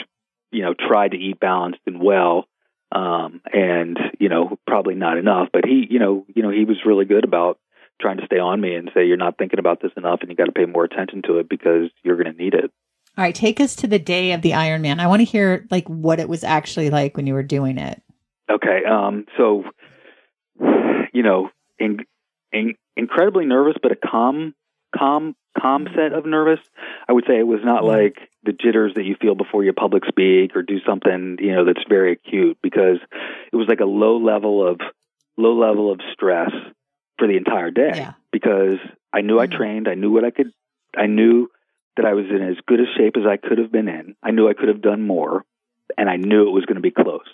you 0.50 0.62
know, 0.62 0.74
tried 0.74 1.10
to 1.10 1.18
eat 1.18 1.40
balanced 1.40 1.80
and 1.86 2.00
well. 2.00 2.46
Um, 2.92 3.42
and, 3.52 3.98
you 4.20 4.28
know, 4.28 4.58
probably 4.66 4.94
not 4.94 5.18
enough, 5.18 5.48
but 5.52 5.64
he, 5.66 5.86
you 5.90 5.98
know, 5.98 6.24
you 6.34 6.42
know, 6.42 6.50
he 6.50 6.64
was 6.64 6.76
really 6.86 7.04
good 7.04 7.24
about 7.24 7.58
trying 8.00 8.18
to 8.18 8.26
stay 8.26 8.38
on 8.38 8.60
me 8.60 8.74
and 8.74 8.90
say, 8.94 9.06
you're 9.06 9.16
not 9.16 9.38
thinking 9.38 9.58
about 9.58 9.82
this 9.82 9.90
enough 9.96 10.20
and 10.20 10.30
you 10.30 10.36
got 10.36 10.44
to 10.44 10.52
pay 10.52 10.66
more 10.66 10.84
attention 10.84 11.22
to 11.22 11.38
it 11.38 11.48
because 11.48 11.90
you're 12.04 12.16
going 12.16 12.32
to 12.32 12.42
need 12.42 12.54
it. 12.54 12.70
All 13.18 13.24
right. 13.24 13.34
Take 13.34 13.60
us 13.60 13.74
to 13.76 13.86
the 13.86 13.98
day 13.98 14.32
of 14.32 14.42
the 14.42 14.52
Ironman. 14.52 15.00
I 15.00 15.06
want 15.06 15.20
to 15.20 15.24
hear 15.24 15.66
like 15.70 15.88
what 15.88 16.20
it 16.20 16.28
was 16.28 16.44
actually 16.44 16.90
like 16.90 17.16
when 17.16 17.26
you 17.26 17.34
were 17.34 17.42
doing 17.42 17.78
it. 17.78 18.02
Okay. 18.50 18.84
Um, 18.84 19.26
so, 19.36 19.64
you 21.12 21.22
know, 21.22 21.50
in, 21.78 21.98
in, 22.52 22.74
incredibly 22.96 23.44
nervous, 23.44 23.74
but 23.82 23.92
a 23.92 23.96
calm, 23.96 24.54
calm, 24.96 25.34
calm 25.60 25.88
set 25.94 26.12
of 26.12 26.26
nervous. 26.26 26.60
I 27.08 27.12
would 27.12 27.24
say 27.26 27.38
it 27.38 27.46
was 27.46 27.60
not 27.64 27.84
like 27.84 28.16
the 28.44 28.52
jitters 28.52 28.94
that 28.94 29.04
you 29.04 29.16
feel 29.20 29.34
before 29.34 29.64
you 29.64 29.72
public 29.72 30.04
speak 30.06 30.54
or 30.56 30.62
do 30.62 30.78
something, 30.86 31.38
you 31.40 31.54
know, 31.54 31.64
that's 31.64 31.84
very 31.88 32.12
acute 32.12 32.58
because 32.62 32.98
it 33.52 33.56
was 33.56 33.68
like 33.68 33.80
a 33.80 33.84
low 33.86 34.18
level 34.18 34.66
of 34.66 34.80
low 35.36 35.54
level 35.58 35.90
of 35.92 36.00
stress 36.12 36.50
for 37.18 37.26
the 37.26 37.36
entire 37.36 37.70
day 37.70 37.92
Yeah. 37.94 38.12
because 38.32 38.78
I 39.12 39.20
knew 39.22 39.38
I 39.38 39.46
Mhm. 39.46 39.56
trained, 39.56 39.88
I 39.88 39.94
knew 39.94 40.10
what 40.12 40.24
I 40.24 40.30
could 40.30 40.52
I 40.96 41.06
knew 41.06 41.50
that 41.96 42.06
I 42.06 42.14
was 42.14 42.26
in 42.30 42.42
as 42.42 42.56
good 42.66 42.80
a 42.80 42.86
shape 42.96 43.16
as 43.16 43.26
I 43.26 43.36
could 43.36 43.58
have 43.58 43.70
been 43.72 43.88
in. 43.88 44.16
I 44.22 44.30
knew 44.30 44.48
I 44.48 44.54
could 44.54 44.68
have 44.68 44.80
done 44.80 45.02
more 45.06 45.44
and 45.98 46.08
I 46.08 46.16
knew 46.16 46.46
it 46.48 46.52
was 46.52 46.64
going 46.64 46.76
to 46.76 46.80
be 46.82 46.90
close. 46.90 47.26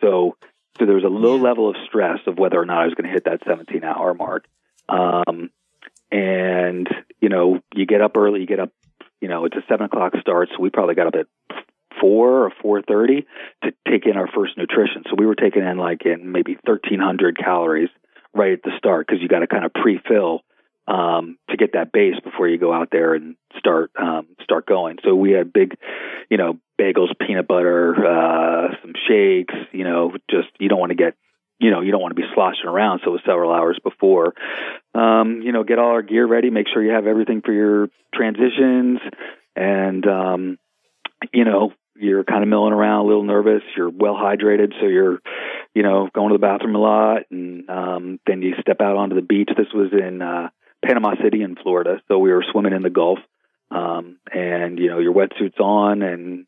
So 0.00 0.36
so 0.78 0.86
there 0.86 0.94
was 0.94 1.04
a 1.04 1.08
low 1.08 1.36
level 1.36 1.68
of 1.68 1.76
stress 1.86 2.18
of 2.26 2.38
whether 2.38 2.60
or 2.60 2.64
not 2.64 2.82
I 2.82 2.84
was 2.84 2.94
going 2.94 3.08
to 3.08 3.12
hit 3.12 3.24
that 3.24 3.40
17 3.46 3.84
hour 3.84 4.14
mark. 4.14 4.46
Um, 4.88 5.50
and 6.10 6.88
you 7.20 7.28
know, 7.28 7.60
you 7.74 7.86
get 7.86 8.00
up 8.00 8.16
early. 8.16 8.40
You 8.40 8.46
get 8.46 8.60
up. 8.60 8.70
You 9.20 9.28
know, 9.28 9.44
it's 9.44 9.56
a 9.56 9.64
seven 9.68 9.86
o'clock 9.86 10.12
start, 10.20 10.48
so 10.50 10.62
we 10.62 10.70
probably 10.70 10.94
got 10.94 11.08
up 11.08 11.14
at 11.14 11.26
four 12.00 12.44
or 12.44 12.52
four 12.62 12.82
thirty 12.82 13.26
to 13.64 13.72
take 13.88 14.06
in 14.06 14.16
our 14.16 14.28
first 14.28 14.56
nutrition. 14.56 15.02
So 15.06 15.16
we 15.18 15.26
were 15.26 15.34
taking 15.34 15.62
in 15.62 15.76
like 15.76 16.06
in 16.06 16.30
maybe 16.30 16.56
1,300 16.64 17.36
calories 17.36 17.88
right 18.34 18.52
at 18.52 18.62
the 18.62 18.70
start 18.78 19.06
because 19.06 19.20
you 19.20 19.28
got 19.28 19.40
to 19.40 19.46
kind 19.46 19.64
of 19.64 19.72
pre-fill 19.74 20.42
um, 20.88 21.36
to 21.50 21.56
get 21.56 21.74
that 21.74 21.92
base 21.92 22.14
before 22.24 22.48
you 22.48 22.58
go 22.58 22.72
out 22.72 22.88
there 22.90 23.14
and 23.14 23.36
start 23.58 23.90
um, 24.00 24.26
start 24.42 24.66
going. 24.66 24.96
So 25.04 25.14
we 25.14 25.32
had 25.32 25.52
big, 25.52 25.76
you 26.30 26.38
know, 26.38 26.58
bagels, 26.80 27.08
peanut 27.20 27.46
butter, 27.46 27.94
uh, 27.94 28.74
some 28.80 28.94
shakes. 29.06 29.54
You 29.72 29.84
know, 29.84 30.12
just 30.30 30.48
you 30.58 30.68
don't 30.68 30.80
want 30.80 30.90
to 30.90 30.96
get, 30.96 31.14
you 31.60 31.70
know, 31.70 31.82
you 31.82 31.92
don't 31.92 32.00
want 32.00 32.16
to 32.16 32.20
be 32.20 32.26
sloshing 32.34 32.66
around. 32.66 33.00
So 33.04 33.10
it 33.10 33.12
was 33.12 33.22
several 33.26 33.52
hours 33.52 33.78
before. 33.84 34.34
Um, 34.94 35.42
you 35.42 35.52
know, 35.52 35.62
get 35.62 35.78
all 35.78 35.90
our 35.90 36.02
gear 36.02 36.26
ready. 36.26 36.48
Make 36.48 36.68
sure 36.72 36.82
you 36.82 36.92
have 36.92 37.06
everything 37.06 37.42
for 37.44 37.52
your 37.52 37.88
transitions, 38.14 39.00
and 39.54 40.06
um, 40.06 40.58
you 41.34 41.44
know, 41.44 41.72
you're 41.96 42.24
kind 42.24 42.42
of 42.42 42.48
milling 42.48 42.72
around, 42.72 43.04
a 43.04 43.08
little 43.08 43.24
nervous. 43.24 43.62
You're 43.76 43.90
well 43.90 44.14
hydrated, 44.14 44.72
so 44.80 44.86
you're, 44.86 45.18
you 45.74 45.82
know, 45.82 46.08
going 46.14 46.28
to 46.28 46.34
the 46.34 46.38
bathroom 46.38 46.76
a 46.76 46.78
lot, 46.78 47.22
and 47.30 47.68
um, 47.68 48.20
then 48.26 48.40
you 48.40 48.54
step 48.60 48.80
out 48.80 48.96
onto 48.96 49.16
the 49.16 49.22
beach. 49.22 49.50
This 49.56 49.66
was 49.74 49.90
in 49.92 50.22
uh, 50.22 50.48
Panama 50.84 51.14
City 51.22 51.42
in 51.42 51.56
Florida, 51.56 52.00
so 52.08 52.18
we 52.18 52.32
were 52.32 52.44
swimming 52.50 52.72
in 52.72 52.82
the 52.82 52.90
Gulf, 52.90 53.18
um, 53.70 54.18
and 54.32 54.78
you 54.78 54.88
know, 54.88 54.98
your 54.98 55.14
wetsuit's 55.14 55.58
on, 55.58 56.02
and 56.02 56.46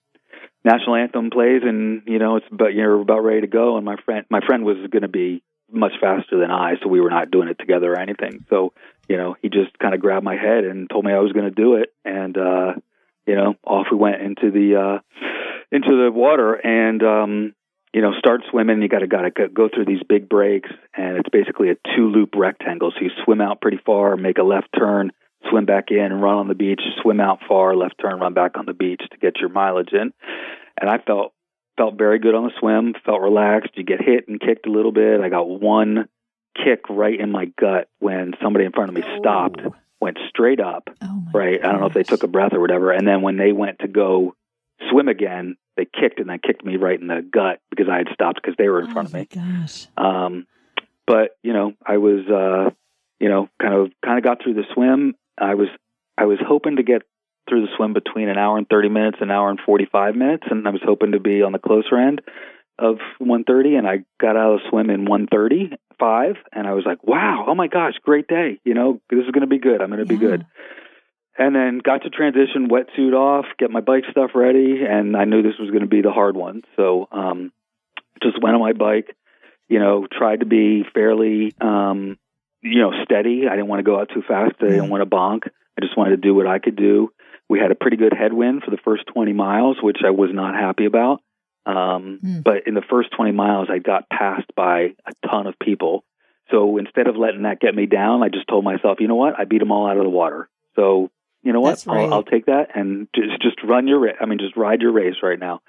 national 0.64 0.96
anthem 0.96 1.30
plays, 1.30 1.62
and 1.64 2.02
you 2.06 2.18
know, 2.18 2.36
it's 2.36 2.46
but 2.50 2.74
you're 2.74 3.00
about 3.00 3.24
ready 3.24 3.42
to 3.42 3.46
go. 3.46 3.76
And 3.76 3.84
my 3.84 3.96
friend, 4.04 4.26
my 4.30 4.40
friend 4.46 4.64
was 4.64 4.76
going 4.90 5.02
to 5.02 5.08
be 5.08 5.42
much 5.72 5.92
faster 6.00 6.38
than 6.38 6.50
I, 6.50 6.74
so 6.82 6.88
we 6.88 7.00
were 7.00 7.10
not 7.10 7.30
doing 7.30 7.48
it 7.48 7.58
together 7.58 7.92
or 7.92 8.00
anything. 8.00 8.44
So, 8.50 8.72
you 9.08 9.16
know, 9.16 9.36
he 9.40 9.48
just 9.48 9.78
kind 9.78 9.94
of 9.94 10.00
grabbed 10.00 10.24
my 10.24 10.36
head 10.36 10.64
and 10.64 10.90
told 10.90 11.04
me 11.04 11.12
I 11.12 11.20
was 11.20 11.32
going 11.32 11.46
to 11.46 11.50
do 11.50 11.74
it, 11.76 11.92
and 12.04 12.36
uh, 12.36 12.72
you 13.26 13.34
know, 13.34 13.54
off 13.64 13.86
we 13.90 13.96
went 13.96 14.22
into 14.22 14.50
the 14.50 14.76
uh, 14.76 14.98
into 15.72 16.04
the 16.04 16.10
water, 16.12 16.54
and 16.54 17.02
um, 17.02 17.54
you 17.92 18.02
know, 18.02 18.12
start 18.18 18.42
swimming. 18.50 18.82
You 18.82 18.88
got 18.88 19.00
to 19.00 19.06
got 19.06 19.22
to 19.22 19.48
go 19.48 19.68
through 19.72 19.86
these 19.86 20.02
big 20.08 20.28
breaks, 20.28 20.70
and 20.96 21.16
it's 21.16 21.28
basically 21.30 21.70
a 21.70 21.76
two 21.96 22.08
loop 22.08 22.30
rectangle. 22.36 22.92
So 22.92 23.04
you 23.04 23.10
swim 23.24 23.40
out 23.40 23.60
pretty 23.60 23.80
far, 23.84 24.16
make 24.16 24.38
a 24.38 24.42
left 24.42 24.68
turn, 24.78 25.10
swim 25.50 25.66
back 25.66 25.90
in, 25.90 26.12
run 26.12 26.36
on 26.36 26.48
the 26.48 26.54
beach, 26.54 26.80
swim 27.02 27.20
out 27.20 27.40
far, 27.48 27.74
left 27.74 27.94
turn, 28.00 28.20
run 28.20 28.34
back 28.34 28.56
on 28.56 28.66
the 28.66 28.74
beach 28.74 29.02
to 29.10 29.18
get 29.18 29.38
your 29.40 29.48
mileage 29.48 29.92
in. 29.92 30.12
And 30.80 30.88
I 30.90 30.98
felt 30.98 31.32
felt 31.76 31.96
very 31.96 32.18
good 32.18 32.34
on 32.34 32.44
the 32.44 32.52
swim, 32.60 32.94
felt 33.06 33.20
relaxed. 33.22 33.70
You 33.74 33.84
get 33.84 34.02
hit 34.02 34.28
and 34.28 34.40
kicked 34.40 34.66
a 34.66 34.70
little 34.70 34.92
bit. 34.92 35.20
I 35.20 35.28
got 35.28 35.48
one 35.48 36.08
kick 36.56 36.80
right 36.90 37.18
in 37.18 37.30
my 37.30 37.46
gut 37.58 37.88
when 38.00 38.32
somebody 38.42 38.66
in 38.66 38.72
front 38.72 38.90
of 38.90 38.94
me 38.94 39.02
stopped, 39.18 39.60
Oh. 39.64 39.74
went 40.00 40.18
straight 40.28 40.60
up, 40.60 40.88
Oh 41.02 41.22
right? 41.32 41.58
I 41.64 41.70
don't 41.70 41.80
know 41.80 41.86
if 41.86 41.94
they 41.94 42.02
took 42.02 42.22
a 42.22 42.28
breath 42.28 42.52
or 42.52 42.60
whatever. 42.60 42.90
And 42.92 43.06
then 43.06 43.22
when 43.22 43.36
they 43.36 43.52
went 43.52 43.78
to 43.80 43.88
go 43.88 44.34
swim 44.90 45.08
again, 45.08 45.56
they 45.80 46.00
kicked 46.00 46.20
and 46.20 46.28
they 46.28 46.38
kicked 46.38 46.64
me 46.64 46.76
right 46.76 47.00
in 47.00 47.06
the 47.06 47.22
gut 47.22 47.60
because 47.70 47.86
I 47.90 47.98
had 47.98 48.08
stopped 48.12 48.40
because 48.42 48.56
they 48.58 48.68
were 48.68 48.80
in 48.80 48.92
front 48.92 49.08
of 49.08 49.14
oh 49.14 49.18
me. 49.18 49.28
my 49.32 49.42
gosh. 49.42 49.86
Um, 49.96 50.46
but 51.06 51.36
you 51.42 51.52
know, 51.52 51.72
I 51.84 51.96
was, 51.96 52.26
uh, 52.28 52.70
you 53.18 53.28
know, 53.28 53.48
kind 53.60 53.74
of, 53.74 53.92
kind 54.04 54.18
of 54.18 54.24
got 54.24 54.42
through 54.42 54.54
the 54.54 54.64
swim. 54.74 55.14
I 55.38 55.54
was, 55.54 55.68
I 56.18 56.26
was 56.26 56.38
hoping 56.46 56.76
to 56.76 56.82
get 56.82 57.02
through 57.48 57.62
the 57.62 57.72
swim 57.76 57.94
between 57.94 58.28
an 58.28 58.36
hour 58.36 58.58
and 58.58 58.68
30 58.68 58.90
minutes, 58.90 59.18
an 59.20 59.30
hour 59.30 59.48
and 59.48 59.58
45 59.64 60.14
minutes. 60.14 60.44
And 60.50 60.66
I 60.68 60.70
was 60.70 60.82
hoping 60.84 61.12
to 61.12 61.20
be 61.20 61.42
on 61.42 61.52
the 61.52 61.58
closer 61.58 61.96
end 61.96 62.20
of 62.78 62.98
130. 63.18 63.76
And 63.76 63.88
I 63.88 64.04
got 64.20 64.36
out 64.36 64.54
of 64.54 64.60
the 64.60 64.68
swim 64.68 64.90
in 64.90 65.06
135. 65.06 66.36
And 66.52 66.66
I 66.66 66.74
was 66.74 66.84
like, 66.84 67.02
wow, 67.02 67.46
oh 67.48 67.54
my 67.54 67.68
gosh, 67.68 67.94
great 68.02 68.28
day. 68.28 68.60
You 68.64 68.74
know, 68.74 69.00
this 69.08 69.24
is 69.24 69.30
going 69.30 69.40
to 69.40 69.46
be 69.46 69.58
good. 69.58 69.80
I'm 69.80 69.88
going 69.88 70.00
to 70.00 70.06
be 70.06 70.16
good. 70.16 70.44
And 71.40 71.54
then 71.56 71.78
got 71.82 72.02
to 72.02 72.10
transition, 72.10 72.68
wetsuit 72.68 73.14
off, 73.14 73.46
get 73.58 73.70
my 73.70 73.80
bike 73.80 74.04
stuff 74.10 74.32
ready, 74.34 74.82
and 74.86 75.16
I 75.16 75.24
knew 75.24 75.40
this 75.42 75.58
was 75.58 75.70
going 75.70 75.80
to 75.80 75.88
be 75.88 76.02
the 76.02 76.12
hard 76.12 76.36
one. 76.36 76.60
So 76.76 77.08
um, 77.10 77.50
just 78.22 78.40
went 78.42 78.54
on 78.54 78.60
my 78.60 78.74
bike, 78.74 79.16
you 79.66 79.78
know, 79.78 80.06
tried 80.06 80.40
to 80.40 80.46
be 80.46 80.84
fairly, 80.92 81.54
um, 81.58 82.18
you 82.60 82.82
know, 82.82 82.92
steady. 83.04 83.48
I 83.48 83.56
didn't 83.56 83.68
want 83.68 83.78
to 83.78 83.84
go 83.84 83.98
out 83.98 84.10
too 84.12 84.20
fast. 84.20 84.56
I 84.60 84.66
didn't 84.66 84.90
want 84.90 85.02
to 85.02 85.08
bonk. 85.08 85.46
I 85.78 85.80
just 85.80 85.96
wanted 85.96 86.10
to 86.10 86.16
do 86.18 86.34
what 86.34 86.46
I 86.46 86.58
could 86.58 86.76
do. 86.76 87.10
We 87.48 87.58
had 87.58 87.70
a 87.70 87.74
pretty 87.74 87.96
good 87.96 88.12
headwind 88.12 88.62
for 88.62 88.70
the 88.70 88.76
first 88.84 89.04
20 89.06 89.32
miles, 89.32 89.78
which 89.82 90.00
I 90.06 90.10
was 90.10 90.28
not 90.34 90.54
happy 90.54 90.84
about. 90.84 91.22
Um, 91.64 92.18
Hmm. 92.20 92.40
But 92.40 92.66
in 92.66 92.74
the 92.74 92.82
first 92.82 93.12
20 93.16 93.32
miles, 93.32 93.68
I 93.70 93.78
got 93.78 94.10
passed 94.10 94.54
by 94.54 94.94
a 95.06 95.28
ton 95.28 95.46
of 95.46 95.58
people. 95.58 96.04
So 96.50 96.76
instead 96.76 97.06
of 97.06 97.16
letting 97.16 97.42
that 97.42 97.60
get 97.60 97.74
me 97.74 97.86
down, 97.86 98.22
I 98.22 98.28
just 98.28 98.46
told 98.46 98.62
myself, 98.64 99.00
you 99.00 99.08
know 99.08 99.14
what? 99.14 99.38
I 99.38 99.44
beat 99.44 99.60
them 99.60 99.72
all 99.72 99.88
out 99.88 99.96
of 99.96 100.02
the 100.02 100.10
water. 100.10 100.50
So 100.76 101.10
you 101.42 101.52
know 101.52 101.60
what? 101.60 101.84
Right. 101.86 102.04
I'll, 102.04 102.14
I'll 102.14 102.22
take 102.22 102.46
that 102.46 102.68
and 102.76 103.08
just 103.14 103.40
just 103.40 103.56
run 103.64 103.88
your 103.88 103.98
race. 104.00 104.16
I 104.20 104.26
mean, 104.26 104.38
just 104.38 104.56
ride 104.56 104.82
your 104.82 104.92
race 104.92 105.16
right 105.22 105.38
now. 105.38 105.60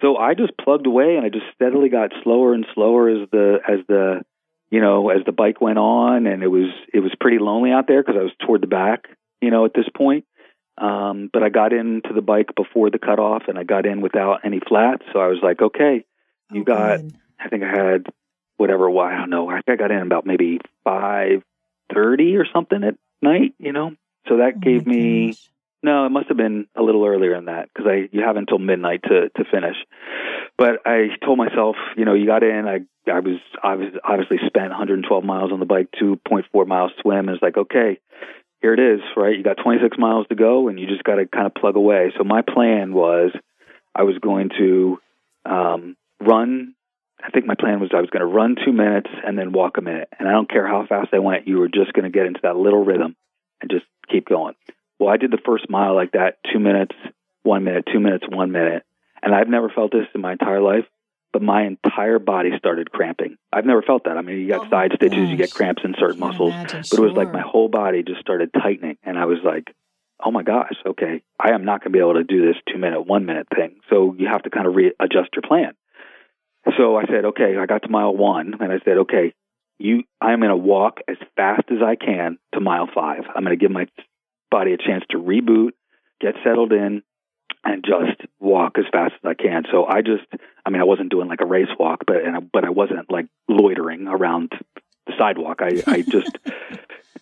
So 0.00 0.16
I 0.16 0.34
just 0.34 0.52
plugged 0.58 0.86
away, 0.86 1.16
and 1.16 1.26
I 1.26 1.28
just 1.28 1.46
steadily 1.54 1.88
got 1.88 2.12
slower 2.22 2.54
and 2.54 2.66
slower 2.74 3.08
as 3.08 3.28
the 3.30 3.58
as 3.68 3.80
the 3.88 4.22
you 4.70 4.80
know 4.80 5.10
as 5.10 5.24
the 5.26 5.32
bike 5.32 5.60
went 5.60 5.78
on, 5.78 6.26
and 6.26 6.42
it 6.42 6.48
was 6.48 6.70
it 6.94 7.00
was 7.00 7.12
pretty 7.20 7.38
lonely 7.38 7.70
out 7.72 7.86
there 7.86 8.02
because 8.02 8.18
I 8.18 8.22
was 8.22 8.32
toward 8.46 8.62
the 8.62 8.66
back, 8.68 9.04
you 9.40 9.50
know, 9.50 9.64
at 9.64 9.74
this 9.74 9.88
point. 9.96 10.24
Um, 10.78 11.28
but 11.32 11.42
I 11.42 11.50
got 11.50 11.72
into 11.74 12.14
the 12.14 12.22
bike 12.22 12.54
before 12.56 12.88
the 12.90 12.98
cutoff, 12.98 13.42
and 13.48 13.58
I 13.58 13.64
got 13.64 13.84
in 13.84 14.00
without 14.00 14.40
any 14.44 14.60
flats. 14.66 15.02
So 15.12 15.18
I 15.18 15.26
was 15.26 15.38
like, 15.42 15.60
okay, 15.60 16.04
you 16.52 16.62
Oh, 16.62 16.64
got- 16.64 17.00
good. 17.00 17.14
I 17.38 17.48
think 17.48 17.62
I 17.64 17.68
had 17.70 18.06
whatever. 18.58 18.88
Why 18.90 19.14
I 19.14 19.18
don't 19.18 19.30
know. 19.30 19.48
I 19.50 19.60
think 19.62 19.80
I 19.80 19.82
got 19.88 19.90
in 19.90 20.02
about 20.02 20.24
maybe 20.26 20.60
five 20.84 21.42
thirty 21.92 22.36
or 22.36 22.46
something 22.52 22.82
at 22.84 22.94
night. 23.22 23.54
You 23.58 23.72
know, 23.72 23.92
so 24.28 24.38
that 24.38 24.60
Oh 24.60 24.60
gave 24.60 24.86
me 24.86 25.32
gosh. 25.32 25.50
no. 25.82 26.06
It 26.06 26.10
must 26.10 26.28
have 26.28 26.36
been 26.36 26.66
a 26.76 26.82
little 26.82 27.04
earlier 27.06 27.34
than 27.34 27.46
that 27.46 27.68
because 27.72 27.90
I 27.90 28.08
you 28.12 28.22
have 28.24 28.36
until 28.36 28.58
midnight 28.58 29.02
to 29.04 29.28
to 29.30 29.44
finish. 29.50 29.76
But 30.58 30.80
I 30.84 31.08
told 31.24 31.38
myself, 31.38 31.76
you 31.96 32.04
know, 32.04 32.14
you 32.14 32.26
got 32.26 32.42
in. 32.42 32.66
I 32.68 32.80
I 33.10 33.20
was 33.20 33.38
I 33.62 33.74
was 33.76 33.88
obviously 34.04 34.38
spent 34.46 34.68
112 34.68 35.24
miles 35.24 35.52
on 35.52 35.60
the 35.60 35.66
bike, 35.66 35.88
2.4 36.00 36.66
miles 36.66 36.92
swim. 37.00 37.28
And 37.28 37.30
it's 37.30 37.42
like, 37.42 37.56
okay, 37.56 37.98
here 38.60 38.74
it 38.74 38.80
is, 38.80 39.00
right? 39.16 39.36
You 39.36 39.42
got 39.42 39.56
26 39.62 39.96
miles 39.98 40.26
to 40.28 40.34
go, 40.34 40.68
and 40.68 40.78
you 40.78 40.86
just 40.86 41.04
got 41.04 41.16
to 41.16 41.26
kind 41.26 41.46
of 41.46 41.54
plug 41.54 41.76
away. 41.76 42.12
So 42.18 42.24
my 42.24 42.42
plan 42.42 42.92
was, 42.92 43.32
I 43.94 44.02
was 44.02 44.18
going 44.18 44.50
to 44.58 44.98
um, 45.46 45.96
run. 46.20 46.74
I 47.22 47.30
think 47.30 47.46
my 47.46 47.54
plan 47.54 47.80
was 47.80 47.90
I 47.94 48.00
was 48.00 48.10
going 48.10 48.20
to 48.20 48.26
run 48.26 48.56
two 48.64 48.72
minutes 48.72 49.10
and 49.26 49.38
then 49.38 49.52
walk 49.52 49.76
a 49.76 49.82
minute. 49.82 50.08
And 50.18 50.28
I 50.28 50.32
don't 50.32 50.50
care 50.50 50.66
how 50.66 50.86
fast 50.86 51.08
I 51.12 51.18
went, 51.18 51.46
you 51.48 51.58
were 51.58 51.68
just 51.68 51.92
going 51.92 52.04
to 52.04 52.10
get 52.10 52.26
into 52.26 52.40
that 52.42 52.56
little 52.56 52.84
rhythm 52.84 53.14
and 53.60 53.70
just 53.70 53.84
keep 54.10 54.26
going. 54.28 54.54
Well, 54.98 55.08
I 55.12 55.16
did 55.16 55.30
the 55.30 55.38
first 55.44 55.68
mile 55.70 55.94
like 55.94 56.12
that, 56.12 56.38
two 56.52 56.58
minutes, 56.58 56.94
one 57.42 57.64
minute, 57.64 57.84
two 57.92 58.00
minutes, 58.00 58.24
one 58.28 58.52
minute. 58.52 58.84
And 59.22 59.34
I've 59.34 59.48
never 59.48 59.68
felt 59.68 59.92
this 59.92 60.06
in 60.14 60.20
my 60.20 60.32
entire 60.32 60.60
life, 60.60 60.84
but 61.32 61.42
my 61.42 61.66
entire 61.66 62.18
body 62.18 62.50
started 62.58 62.90
cramping. 62.90 63.36
I've 63.52 63.66
never 63.66 63.82
felt 63.82 64.04
that. 64.04 64.16
I 64.16 64.22
mean, 64.22 64.38
you 64.38 64.48
got 64.48 64.66
Oh, 64.66 64.70
side 64.70 64.92
stitches, 64.96 65.30
you 65.30 65.36
get 65.36 65.50
cramps 65.52 65.82
in 65.84 65.94
certain 65.98 66.18
muscles, 66.20 66.54
imagine. 66.54 66.84
but 66.90 66.98
it 66.98 67.02
was 67.02 67.12
like 67.16 67.32
my 67.32 67.40
whole 67.42 67.68
body 67.68 68.02
just 68.02 68.20
started 68.20 68.50
tightening. 68.52 68.96
And 69.02 69.18
I 69.18 69.26
was 69.26 69.38
like, 69.44 69.74
oh 70.22 70.30
my 70.30 70.42
gosh, 70.42 70.74
okay, 70.84 71.22
I 71.38 71.52
am 71.52 71.64
not 71.64 71.80
going 71.80 71.92
to 71.92 71.96
be 71.96 72.00
able 72.00 72.14
to 72.14 72.24
do 72.24 72.46
this 72.46 72.56
two 72.70 72.78
minute, 72.78 73.02
one 73.06 73.24
minute 73.24 73.46
thing. 73.54 73.76
So 73.88 74.14
you 74.18 74.28
have 74.28 74.42
to 74.42 74.50
kind 74.50 74.66
of 74.66 74.74
readjust 74.74 75.30
your 75.34 75.42
plan. 75.46 75.72
So 76.76 76.96
I 76.96 77.06
said, 77.06 77.24
okay, 77.26 77.56
I 77.58 77.64
got 77.66 77.82
to 77.84 77.88
mile 77.88 78.14
one, 78.14 78.54
and 78.60 78.70
I 78.70 78.78
said, 78.84 78.98
okay, 78.98 79.32
you, 79.80 80.04
I'm 80.20 80.40
going 80.40 80.50
to 80.50 80.56
walk 80.56 81.00
as 81.08 81.16
fast 81.36 81.64
as 81.70 81.78
I 81.84 81.96
can 81.96 82.38
to 82.54 82.60
mile 82.60 82.88
five. 82.94 83.24
I'm 83.34 83.44
going 83.44 83.58
to 83.58 83.62
give 83.62 83.70
my 83.70 83.86
body 84.50 84.74
a 84.74 84.76
chance 84.76 85.04
to 85.10 85.18
reboot, 85.18 85.70
get 86.20 86.34
settled 86.44 86.72
in, 86.72 87.02
and 87.64 87.84
just 87.84 88.20
walk 88.38 88.78
as 88.78 88.84
fast 88.92 89.14
as 89.14 89.28
I 89.28 89.34
can. 89.34 89.64
So 89.70 89.86
I 89.86 90.02
just, 90.02 90.24
I 90.64 90.70
mean, 90.70 90.80
I 90.80 90.84
wasn't 90.84 91.10
doing 91.10 91.28
like 91.28 91.40
a 91.40 91.46
race 91.46 91.68
walk, 91.78 92.00
but 92.06 92.16
and 92.16 92.36
I, 92.36 92.40
but 92.40 92.64
I 92.64 92.70
wasn't 92.70 93.10
like 93.10 93.26
loitering 93.48 94.06
around 94.06 94.52
the 95.06 95.12
sidewalk. 95.18 95.60
I 95.60 95.82
I 95.86 96.02
just 96.08 96.36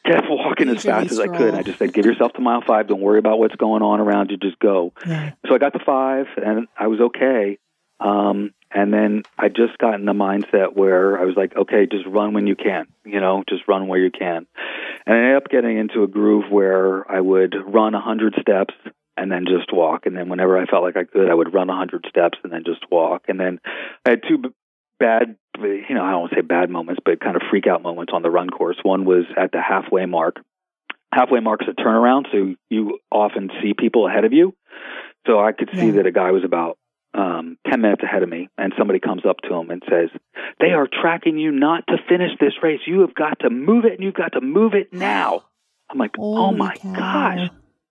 kept 0.05 0.27
walking 0.29 0.69
as 0.69 0.83
fast 0.83 1.13
as 1.13 1.21
I 1.21 1.29
could. 1.29 1.55
I 1.55 1.63
just 1.63 1.79
said, 1.79 1.93
give 1.93 2.07
yourself 2.07 2.33
to 2.35 2.41
mile 2.41 2.63
five. 2.67 2.89
Don't 2.89 3.01
worry 3.01 3.19
about 3.19 3.39
what's 3.39 3.57
going 3.57 3.83
on 3.83 4.01
around 4.01 4.31
you. 4.31 4.37
Just 4.37 4.59
go. 4.59 4.93
Yeah. 5.07 5.33
So 5.47 5.55
I 5.55 5.59
got 5.59 5.73
to 5.75 5.85
five, 5.85 6.27
and 6.37 6.69
I 6.79 6.87
was 6.87 7.01
okay. 7.01 7.59
Um, 8.01 8.53
and 8.71 8.93
then 8.93 9.23
I 9.39 9.49
just 9.49 9.79
got 9.79 9.95
in 9.95 10.05
the 10.05 10.13
mindset 10.13 10.75
where 10.75 11.19
I 11.19 11.25
was 11.25 11.37
like, 11.37 11.57
okay, 11.57 11.87
just 11.91 12.07
run 12.07 12.35
when 12.35 12.47
you 12.47 12.55
can, 12.55 12.87
you 13.05 13.21
know, 13.21 13.43
just 13.49 13.67
run 13.67 13.89
where 13.89 13.99
you 13.99 14.11
can. 14.11 14.47
And 15.07 15.17
I 15.17 15.19
ended 15.19 15.37
up 15.37 15.49
getting 15.49 15.79
into 15.79 16.03
a 16.03 16.07
groove 16.07 16.51
where 16.51 17.11
I 17.11 17.21
would 17.21 17.55
run 17.67 17.95
a 17.95 18.01
hundred 18.01 18.35
steps 18.41 18.75
and 19.17 19.33
then 19.33 19.47
just 19.47 19.73
walk. 19.73 20.05
And 20.05 20.17
then 20.17 20.29
whenever 20.29 20.59
I 20.59 20.67
felt 20.67 20.83
like 20.83 20.97
I 20.97 21.05
could, 21.05 21.31
I 21.31 21.35
would 21.35 21.55
run 21.55 21.71
a 21.71 21.77
hundred 21.77 22.05
steps 22.09 22.39
and 22.45 22.53
then 22.53 22.63
just 22.65 22.85
walk. 22.91 23.25
And 23.29 23.41
then 23.41 23.59
I 24.05 24.11
had 24.11 24.23
two 24.29 24.53
bad, 25.01 25.37
you 25.59 25.95
know, 25.95 26.05
I 26.05 26.11
don't 26.11 26.21
want 26.21 26.33
to 26.33 26.37
say 26.37 26.43
bad 26.43 26.69
moments, 26.69 27.01
but 27.05 27.21
kind 27.21 27.37
of 27.37 27.43
freak 27.51 27.67
out 27.67 27.83
moments 27.83 28.13
on 28.15 28.23
the 28.23 28.31
run 28.31 28.51
course. 28.51 28.77
One 28.83 29.07
was 29.07 29.25
at 29.37 29.51
the 29.53 29.63
halfway 29.63 30.05
mark. 30.05 30.37
Halfway 31.11 31.41
mark 31.41 31.63
is 31.63 31.69
a 31.69 31.81
turnaround, 31.81 32.27
so 32.31 32.55
you 32.69 32.99
often 33.11 33.51
see 33.63 33.73
people 33.73 34.07
ahead 34.07 34.27
of 34.27 34.35
you. 34.35 34.55
So 35.27 35.41
I 35.41 35.53
could 35.53 35.71
see 35.73 35.87
yeah. 35.87 35.93
that 35.93 36.07
a 36.07 36.13
guy 36.13 36.33
was 36.33 36.45
about 36.45 36.79
um, 37.15 37.59
10 37.71 37.81
minutes 37.81 38.03
ahead 38.03 38.23
of 38.23 38.29
me, 38.29 38.49
and 38.59 38.73
somebody 38.79 39.01
comes 39.01 39.23
up 39.29 39.39
to 39.49 39.55
him 39.55 39.71
and 39.71 39.83
says, 39.89 40.11
They 40.61 40.71
are 40.73 40.87
tracking 40.87 41.39
you 41.39 41.51
not 41.51 41.87
to 41.89 41.97
finish 42.09 42.31
this 42.41 42.55
race. 42.63 42.81
You 42.87 43.01
have 43.01 43.15
got 43.15 43.41
to 43.41 43.51
move 43.51 43.85
it, 43.85 43.93
and 43.93 44.03
you've 44.03 44.15
got 44.15 44.33
to 44.33 44.41
move 44.41 44.75
it 44.75 44.93
now. 44.93 45.45
I'm 45.91 45.99
like, 45.99 46.17
Holy 46.17 46.39
Oh 46.39 46.53
my 46.57 46.75
cow. 46.77 46.93
gosh. 46.95 47.51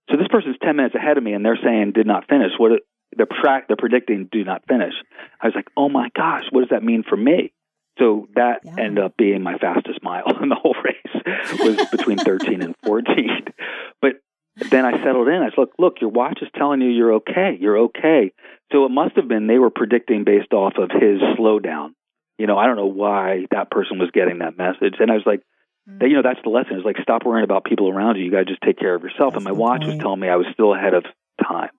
So 0.09 0.17
this 0.17 0.27
person's 0.29 0.57
10 0.63 0.75
minutes 0.75 0.95
ahead 0.95 1.17
of 1.17 1.23
me, 1.23 1.33
and 1.33 1.43
they're 1.43 1.59
saying 1.61 1.93
did 1.93 2.07
not 2.07 2.27
finish. 2.29 2.51
What 2.57 2.81
they're, 3.15 3.27
track, 3.41 3.67
they're 3.67 3.77
predicting 3.77 4.29
do 4.31 4.43
not 4.43 4.63
finish. 4.67 4.93
I 5.41 5.47
was 5.47 5.55
like, 5.55 5.67
Oh 5.75 5.89
my 5.89 6.09
gosh, 6.15 6.43
what 6.51 6.61
does 6.61 6.69
that 6.69 6.83
mean 6.83 7.03
for 7.07 7.17
me? 7.17 7.51
So 7.99 8.27
that 8.35 8.59
yeah. 8.63 8.75
ended 8.77 9.03
up 9.03 9.17
being 9.17 9.41
my 9.41 9.57
fastest 9.57 10.03
mile 10.03 10.25
in 10.41 10.49
the 10.49 10.55
whole 10.55 10.75
race 10.83 11.23
was 11.59 11.87
between 11.89 12.17
13 12.17 12.61
and 12.61 12.75
14. 12.85 13.45
But 13.99 14.21
then 14.69 14.85
I 14.85 15.03
settled 15.03 15.27
in. 15.27 15.41
I 15.41 15.49
said, 15.49 15.57
look, 15.57 15.71
look, 15.79 16.01
your 16.01 16.11
watch 16.11 16.39
is 16.41 16.49
telling 16.55 16.81
you 16.81 16.89
you're 16.89 17.13
okay. 17.13 17.57
You're 17.59 17.77
okay. 17.79 18.31
So 18.71 18.85
it 18.85 18.89
must 18.89 19.15
have 19.15 19.27
been 19.27 19.47
they 19.47 19.59
were 19.59 19.69
predicting 19.69 20.23
based 20.23 20.53
off 20.53 20.73
of 20.77 20.89
his 20.91 21.21
slowdown. 21.37 21.91
You 22.37 22.47
know, 22.47 22.57
I 22.57 22.67
don't 22.67 22.75
know 22.75 22.87
why 22.87 23.45
that 23.51 23.71
person 23.71 23.97
was 23.97 24.09
getting 24.11 24.39
that 24.39 24.57
message. 24.57 24.95
And 24.99 25.09
I 25.09 25.15
was 25.15 25.23
like, 25.25 25.41
mm-hmm. 25.89 26.05
you 26.05 26.15
know, 26.15 26.21
that's 26.21 26.39
the 26.43 26.49
lesson. 26.49 26.77
Is 26.77 26.85
like 26.85 26.97
stop 27.01 27.25
worrying 27.25 27.45
about 27.45 27.63
people 27.63 27.89
around 27.89 28.17
you. 28.17 28.25
You 28.25 28.31
got 28.31 28.39
to 28.39 28.45
just 28.45 28.61
take 28.61 28.77
care 28.77 28.93
of 28.93 29.03
yourself. 29.03 29.33
That's 29.33 29.45
and 29.45 29.45
my 29.45 29.51
watch 29.51 29.81
point. 29.81 29.93
was 29.93 29.99
telling 29.99 30.19
me 30.19 30.29
I 30.29 30.35
was 30.35 30.47
still 30.53 30.73
ahead 30.73 30.93
of 30.93 31.05
time. 31.41 31.69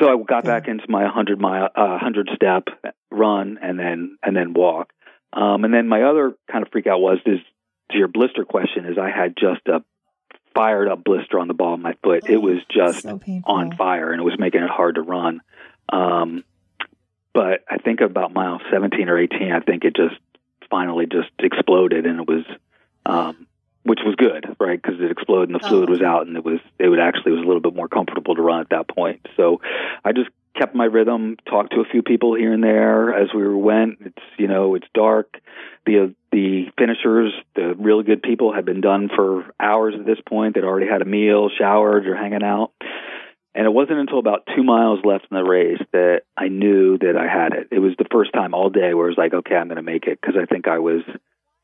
So 0.00 0.08
I 0.08 0.22
got 0.22 0.44
back 0.44 0.68
into 0.68 0.84
my 0.88 1.04
100 1.04 1.40
mile, 1.40 1.68
uh, 1.76 1.98
100 2.00 2.30
step 2.34 2.64
run, 3.10 3.58
and 3.62 3.78
then 3.78 4.18
and 4.22 4.36
then 4.36 4.54
walk. 4.54 4.92
Um, 5.32 5.64
and 5.64 5.72
then 5.72 5.88
my 5.88 6.02
other 6.02 6.34
kind 6.50 6.64
of 6.64 6.72
freak 6.72 6.86
out 6.86 7.00
was 7.00 7.18
is 7.24 7.38
to 7.92 7.98
your 7.98 8.08
blister 8.08 8.44
question 8.44 8.86
is 8.86 8.98
I 8.98 9.10
had 9.10 9.34
just 9.38 9.66
a 9.66 9.84
fired 10.54 10.88
up 10.88 11.04
blister 11.04 11.38
on 11.38 11.48
the 11.48 11.54
ball 11.54 11.74
of 11.74 11.80
my 11.80 11.94
foot. 12.02 12.28
It 12.28 12.36
was 12.36 12.58
just 12.70 13.02
so 13.02 13.20
on 13.44 13.76
fire 13.76 14.12
and 14.12 14.20
it 14.20 14.24
was 14.24 14.38
making 14.38 14.62
it 14.62 14.70
hard 14.70 14.96
to 14.96 15.02
run. 15.02 15.40
Um, 15.88 16.44
but 17.34 17.64
I 17.68 17.78
think 17.78 18.00
about 18.00 18.32
mile 18.32 18.60
17 18.70 19.08
or 19.08 19.18
18, 19.18 19.52
I 19.52 19.60
think 19.60 19.84
it 19.84 19.96
just 19.96 20.16
finally 20.70 21.06
just 21.06 21.30
exploded 21.38 22.06
and 22.06 22.20
it 22.20 22.28
was, 22.28 22.44
um, 23.06 23.46
which 23.84 24.00
was 24.04 24.14
good, 24.16 24.56
right? 24.60 24.80
Because 24.80 25.00
it 25.00 25.10
exploded 25.10 25.50
and 25.50 25.60
the 25.60 25.66
fluid 25.66 25.88
oh. 25.88 25.92
was 25.92 26.02
out, 26.02 26.26
and 26.26 26.36
it 26.36 26.44
was 26.44 26.60
it 26.78 26.88
would 26.88 27.00
actually 27.00 27.32
was 27.32 27.42
a 27.42 27.46
little 27.46 27.60
bit 27.60 27.74
more 27.74 27.88
comfortable 27.88 28.34
to 28.34 28.42
run 28.42 28.60
at 28.60 28.70
that 28.70 28.88
point. 28.88 29.26
So 29.36 29.60
I 30.04 30.12
just 30.12 30.30
kept 30.56 30.74
my 30.74 30.84
rhythm, 30.84 31.36
talked 31.48 31.72
to 31.72 31.80
a 31.80 31.84
few 31.84 32.02
people 32.02 32.34
here 32.34 32.52
and 32.52 32.62
there 32.62 33.14
as 33.14 33.28
we 33.34 33.46
went. 33.48 33.98
It's 34.00 34.22
you 34.38 34.46
know 34.46 34.74
it's 34.74 34.86
dark. 34.94 35.40
The 35.84 36.14
the 36.30 36.66
finishers, 36.78 37.32
the 37.56 37.74
really 37.76 38.04
good 38.04 38.22
people, 38.22 38.52
had 38.52 38.64
been 38.64 38.80
done 38.80 39.10
for 39.14 39.52
hours 39.58 39.94
at 39.98 40.06
this 40.06 40.18
point. 40.26 40.54
They'd 40.54 40.64
already 40.64 40.86
had 40.86 41.02
a 41.02 41.06
meal, 41.06 41.50
showered, 41.58 42.06
or 42.06 42.16
hanging 42.16 42.44
out. 42.44 42.72
And 43.54 43.66
it 43.66 43.72
wasn't 43.72 43.98
until 43.98 44.18
about 44.18 44.48
two 44.56 44.62
miles 44.62 45.00
left 45.04 45.26
in 45.30 45.36
the 45.36 45.44
race 45.44 45.82
that 45.92 46.22
I 46.36 46.48
knew 46.48 46.96
that 46.98 47.16
I 47.16 47.28
had 47.28 47.52
it. 47.52 47.68
It 47.70 47.80
was 47.80 47.92
the 47.98 48.06
first 48.10 48.32
time 48.32 48.54
all 48.54 48.70
day 48.70 48.94
where 48.94 49.06
I 49.06 49.08
was 49.08 49.18
like, 49.18 49.34
okay, 49.34 49.56
I'm 49.56 49.68
going 49.68 49.76
to 49.76 49.82
make 49.82 50.06
it 50.06 50.18
because 50.20 50.36
I 50.40 50.46
think 50.46 50.66
I 50.68 50.78
was, 50.78 51.02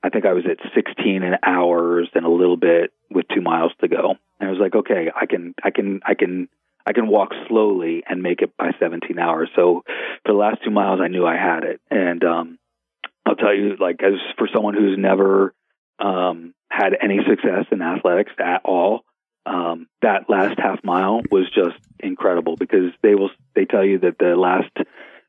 I 0.02 0.10
think 0.10 0.26
I 0.26 0.34
was 0.34 0.44
at 0.44 0.58
16 0.74 1.22
and 1.22 1.38
hours 1.42 2.08
and 2.14 2.26
a 2.26 2.30
little 2.30 2.58
bit 2.58 2.92
with 3.10 3.26
two 3.34 3.40
miles 3.40 3.72
to 3.80 3.88
go. 3.88 4.16
And 4.38 4.48
I 4.48 4.52
was 4.52 4.60
like, 4.60 4.74
okay, 4.74 5.10
I 5.14 5.24
can, 5.24 5.54
I 5.64 5.70
can, 5.70 6.00
I 6.04 6.14
can 6.14 6.48
I 6.88 6.94
can 6.94 7.08
walk 7.08 7.32
slowly 7.48 8.02
and 8.08 8.22
make 8.22 8.40
it 8.40 8.56
by 8.56 8.70
17 8.80 9.18
hours. 9.18 9.50
So 9.54 9.84
for 10.24 10.32
the 10.32 10.38
last 10.38 10.64
two 10.64 10.70
miles, 10.70 11.00
I 11.02 11.08
knew 11.08 11.26
I 11.26 11.36
had 11.36 11.62
it. 11.64 11.82
And 11.90 12.24
um, 12.24 12.58
I'll 13.26 13.36
tell 13.36 13.54
you, 13.54 13.76
like, 13.78 14.02
as 14.02 14.14
for 14.38 14.48
someone 14.54 14.72
who's 14.72 14.96
never 14.98 15.52
um, 15.98 16.54
had 16.70 16.96
any 17.02 17.18
success 17.28 17.66
in 17.70 17.82
athletics 17.82 18.32
at 18.38 18.62
all, 18.64 19.04
um, 19.48 19.88
that 20.02 20.28
last 20.28 20.58
half 20.58 20.84
mile 20.84 21.22
was 21.30 21.50
just 21.50 21.78
incredible 22.00 22.56
because 22.56 22.92
they 23.02 23.14
will 23.14 23.30
they 23.54 23.64
tell 23.64 23.84
you 23.84 23.98
that 24.00 24.18
the 24.18 24.36
last 24.36 24.70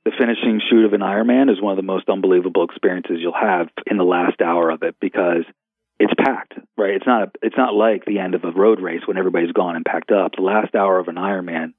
the 0.05 0.11
finishing 0.17 0.61
chute 0.69 0.85
of 0.85 0.93
an 0.93 1.01
Ironman 1.01 1.51
is 1.51 1.61
one 1.61 1.71
of 1.71 1.77
the 1.77 1.83
most 1.83 2.09
unbelievable 2.09 2.63
experiences 2.63 3.17
you'll 3.19 3.33
have 3.33 3.69
in 3.85 3.97
the 3.97 4.03
last 4.03 4.41
hour 4.41 4.69
of 4.69 4.83
it 4.83 4.95
because 4.99 5.43
it's 5.99 6.13
packed, 6.17 6.53
right? 6.77 6.95
It's 6.95 7.05
not 7.05 7.23
a, 7.23 7.31
it's 7.41 7.57
not 7.57 7.73
like 7.73 8.05
the 8.05 8.19
end 8.19 8.35
of 8.35 8.43
a 8.43 8.51
road 8.51 8.81
race 8.81 9.01
when 9.05 9.17
everybody's 9.17 9.51
gone 9.51 9.75
and 9.75 9.85
packed 9.85 10.11
up. 10.11 10.31
The 10.35 10.41
last 10.41 10.75
hour 10.75 10.99
of 10.99 11.07
an 11.07 11.15
Ironman, 11.15 11.73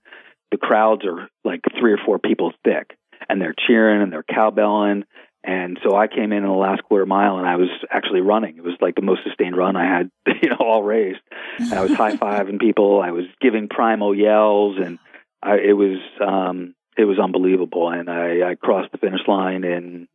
the 0.50 0.58
crowds 0.58 1.02
are 1.04 1.28
like 1.44 1.60
three 1.78 1.92
or 1.92 1.98
four 2.04 2.18
people 2.18 2.52
thick, 2.64 2.96
and 3.28 3.40
they're 3.40 3.54
cheering 3.66 4.02
and 4.02 4.12
they're 4.12 4.22
cowbelling. 4.22 5.04
And 5.42 5.78
so 5.82 5.96
I 5.96 6.06
came 6.06 6.32
in 6.32 6.44
in 6.44 6.44
the 6.44 6.50
last 6.50 6.82
quarter 6.84 7.06
mile, 7.06 7.38
and 7.38 7.46
I 7.46 7.56
was 7.56 7.70
actually 7.90 8.20
running. 8.20 8.58
It 8.58 8.64
was 8.64 8.74
like 8.80 8.94
the 8.94 9.02
most 9.02 9.20
sustained 9.24 9.56
run 9.56 9.74
I 9.74 9.86
had, 9.86 10.10
you 10.42 10.50
know, 10.50 10.56
all 10.60 10.82
race. 10.82 11.16
And 11.58 11.72
I 11.72 11.82
was 11.82 11.92
high 11.92 12.16
fiving 12.16 12.60
people. 12.60 13.00
I 13.00 13.12
was 13.12 13.24
giving 13.40 13.68
primal 13.68 14.14
yells, 14.14 14.76
and 14.76 14.98
I, 15.42 15.56
it 15.56 15.72
was 15.72 15.98
um, 16.20 16.74
it 16.96 17.04
was 17.04 17.18
unbelievable. 17.18 17.88
And 17.90 18.10
I, 18.10 18.50
I 18.50 18.54
crossed 18.54 18.92
the 18.92 18.98
finish 18.98 19.26
line 19.26 19.64
in 19.64 20.08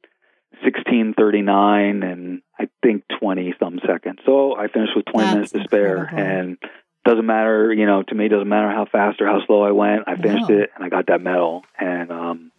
1639 0.61 2.03
and 2.03 2.41
I 2.57 2.67
think 2.81 3.03
20 3.19 3.55
some 3.59 3.79
seconds. 3.85 4.19
So 4.25 4.55
I 4.55 4.67
finished 4.67 4.93
with 4.95 5.05
20 5.05 5.17
That's 5.17 5.33
minutes 5.33 5.51
to 5.53 5.63
spare 5.63 6.03
and 6.05 6.57
doesn't 7.05 7.25
matter, 7.25 7.73
you 7.73 7.85
know, 7.85 8.03
to 8.03 8.15
me 8.15 8.27
doesn't 8.27 8.47
matter 8.47 8.69
how 8.69 8.85
fast 8.85 9.21
or 9.21 9.27
how 9.27 9.45
slow 9.45 9.63
I 9.63 9.71
went. 9.71 10.03
I 10.07 10.15
finished 10.15 10.49
no. 10.49 10.59
it 10.59 10.69
and 10.75 10.83
I 10.83 10.89
got 10.89 11.07
that 11.07 11.21
medal 11.21 11.63
and 11.77 12.11
um 12.11 12.51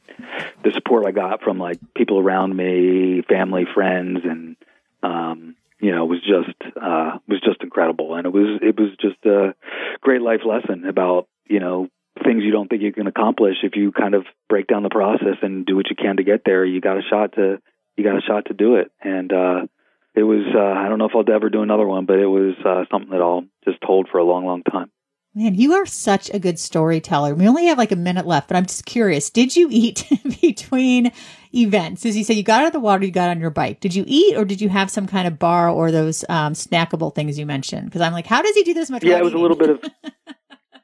the 0.65 0.73
support 0.73 1.07
I 1.07 1.13
got 1.13 1.43
from 1.43 1.59
like 1.59 1.79
people 1.95 2.19
around 2.19 2.55
me, 2.57 3.23
family, 3.29 3.65
friends 3.75 4.21
and 4.25 4.57
um 5.03 5.57
you 5.79 5.93
know, 5.93 6.07
was 6.07 6.21
just 6.21 6.77
uh 6.77 7.19
was 7.29 7.41
just 7.41 7.63
incredible 7.63 8.15
and 8.15 8.27
it 8.27 8.33
was 8.33 8.61
it 8.63 8.79
was 8.79 8.91
just 9.01 9.25
a 9.27 9.55
great 10.01 10.23
life 10.23 10.41
lesson 10.45 10.87
about, 10.87 11.29
you 11.47 11.61
know, 11.61 11.89
things 12.25 12.43
you 12.43 12.51
don't 12.51 12.69
think 12.69 12.83
you 12.83 12.93
can 12.93 13.07
accomplish 13.07 13.57
if 13.63 13.77
you 13.77 13.93
kind 13.93 14.15
of 14.15 14.25
break 14.49 14.67
down 14.67 14.83
the 14.83 14.89
process 14.89 15.37
and 15.43 15.67
do 15.67 15.77
what 15.77 15.91
you 15.91 15.97
can 15.97 16.17
to 16.17 16.25
get 16.25 16.43
there 16.45 16.65
you 16.65 16.81
got 16.81 16.97
a 16.97 17.03
shot 17.11 17.33
to 17.35 17.59
you 17.97 18.05
got 18.05 18.17
a 18.17 18.23
shot 18.23 18.47
to 18.47 18.55
do 18.55 18.77
it. 18.77 18.91
And 19.03 19.33
uh, 19.33 19.67
it 20.15 20.23
was 20.23 20.45
uh, 20.55 20.59
I 20.59 20.89
don't 20.89 20.99
know 20.99 21.07
if 21.07 21.13
I'll 21.15 21.35
ever 21.35 21.51
do 21.51 21.63
another 21.63 21.87
one, 21.87 22.07
but 22.07 22.19
it 22.19 22.27
was 22.27 22.55
uh, 22.65 22.85
something 22.91 23.11
that 23.11 23.21
I'll 23.21 23.45
just 23.65 23.83
hold 23.83 24.09
for 24.11 24.19
a 24.19 24.25
long, 24.25 24.45
long 24.47 24.63
time. 24.63 24.91
Man, 25.37 25.55
you 25.55 25.75
are 25.75 25.85
such 25.85 26.31
a 26.33 26.39
good 26.39 26.59
storyteller. 26.59 27.35
We 27.35 27.47
only 27.47 27.67
have 27.67 27.77
like 27.77 27.93
a 27.93 27.97
minute 27.97 28.27
left, 28.27 28.49
but 28.49 28.57
I'm 28.57 28.65
just 28.65 28.87
curious. 28.87 29.29
Did 29.29 29.55
you 29.55 29.69
eat 29.71 30.09
between 30.41 31.13
events? 31.55 32.07
As 32.07 32.17
you 32.17 32.25
said, 32.25 32.37
you 32.37 32.43
got 32.43 32.63
out 32.63 32.69
of 32.69 32.73
the 32.73 32.81
water, 32.81 33.05
you 33.05 33.11
got 33.11 33.29
on 33.29 33.39
your 33.39 33.51
bike. 33.51 33.81
Did 33.81 33.95
you 33.95 34.03
eat 34.07 34.35
or 34.35 34.47
did 34.47 34.63
you 34.63 34.71
have 34.71 34.91
some 34.91 35.07
kind 35.07 35.29
of 35.29 35.39
bar 35.39 35.69
or 35.69 35.93
those 35.93 36.25
um, 36.31 36.55
snackable 36.55 37.15
things 37.15 37.39
you 37.39 37.45
mentioned? 37.45 37.85
Because 37.85 38.01
I'm 38.01 38.15
like, 38.15 38.27
how 38.27 38.41
does 38.41 38.55
he 38.55 38.63
do 38.63 38.73
this 38.73 38.89
much? 38.89 39.05
Yeah, 39.05 39.19
it 39.19 39.25
was 39.25 39.35
eating? 39.35 39.41
a 39.41 39.43
little 39.43 39.59
bit 39.59 39.69
of. 39.69 39.81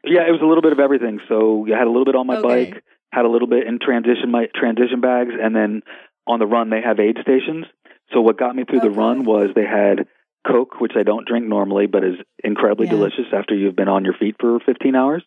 yeah, 0.04 0.28
it 0.28 0.32
was 0.32 0.42
a 0.42 0.46
little 0.46 0.60
bit 0.60 0.72
of 0.72 0.80
everything. 0.80 1.20
So 1.30 1.66
I 1.74 1.78
had 1.78 1.86
a 1.86 1.90
little 1.90 2.04
bit 2.04 2.14
on 2.14 2.26
my 2.26 2.36
okay. 2.36 2.72
bike, 2.72 2.84
had 3.10 3.24
a 3.24 3.30
little 3.30 3.48
bit 3.48 3.66
in 3.66 3.78
transition 3.78 4.30
my 4.30 4.48
transition 4.54 5.00
bags, 5.00 5.30
and 5.42 5.56
then 5.56 5.80
on 6.26 6.40
the 6.40 6.46
run 6.46 6.68
they 6.68 6.82
have 6.82 7.00
aid 7.00 7.16
stations. 7.22 7.64
So 8.12 8.20
what 8.20 8.38
got 8.38 8.54
me 8.54 8.64
through 8.64 8.80
okay. 8.80 8.88
the 8.88 8.94
run 8.94 9.24
was 9.24 9.48
they 9.54 9.64
had 9.64 10.06
Coke, 10.46 10.80
which 10.80 10.92
I 10.96 11.02
don't 11.02 11.26
drink 11.26 11.46
normally, 11.46 11.86
but 11.86 12.04
is 12.04 12.16
incredibly 12.42 12.86
yeah. 12.86 12.92
delicious 12.92 13.26
after 13.32 13.54
you've 13.54 13.76
been 13.76 13.88
on 13.88 14.04
your 14.04 14.14
feet 14.14 14.36
for 14.40 14.58
15 14.60 14.94
hours, 14.94 15.22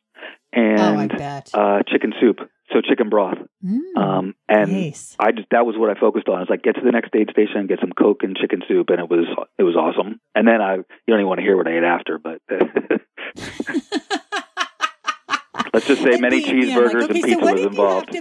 and 0.52 1.12
oh, 1.12 1.42
uh, 1.54 1.84
chicken 1.88 2.14
soup, 2.20 2.40
so 2.72 2.82
chicken 2.82 3.10
broth. 3.10 3.38
Mm, 3.64 3.98
um, 3.98 4.36
and 4.50 4.72
nice. 4.72 5.16
I 5.20 5.32
just 5.32 5.50
that 5.52 5.66
was 5.66 5.76
what 5.78 5.96
I 5.96 6.00
focused 6.00 6.28
on. 6.28 6.36
I 6.36 6.40
was 6.40 6.50
like, 6.50 6.64
get 6.64 6.76
to 6.76 6.82
the 6.84 6.92
next 6.92 7.16
aid 7.16 7.30
station, 7.32 7.68
get 7.68 7.80
some 7.80 7.92
Coke 7.92 8.24
and 8.24 8.36
chicken 8.36 8.62
soup, 8.68 8.90
and 8.90 9.00
it 9.00 9.10
was 9.10 9.26
it 9.58 9.64
was 9.64 9.76
awesome. 9.76 10.20
And 10.34 10.48
then 10.48 10.62
I 10.62 10.76
you 10.76 10.84
don't 11.08 11.20
even 11.20 11.28
want 11.28 11.40
to 11.40 11.44
hear 11.44 11.58
what 11.58 11.68
I 11.68 11.78
ate 11.78 11.84
after, 11.84 12.20
but. 12.20 12.42
Let's 15.74 15.88
just 15.88 16.04
say 16.04 16.18
many 16.18 16.42
cheeseburgers 16.42 16.70
yeah, 16.70 16.78
like, 16.78 16.96
okay, 16.96 17.02
and 17.02 17.14
pizza 17.14 17.46
so 17.46 17.54
was 17.54 17.62
involved. 17.66 18.18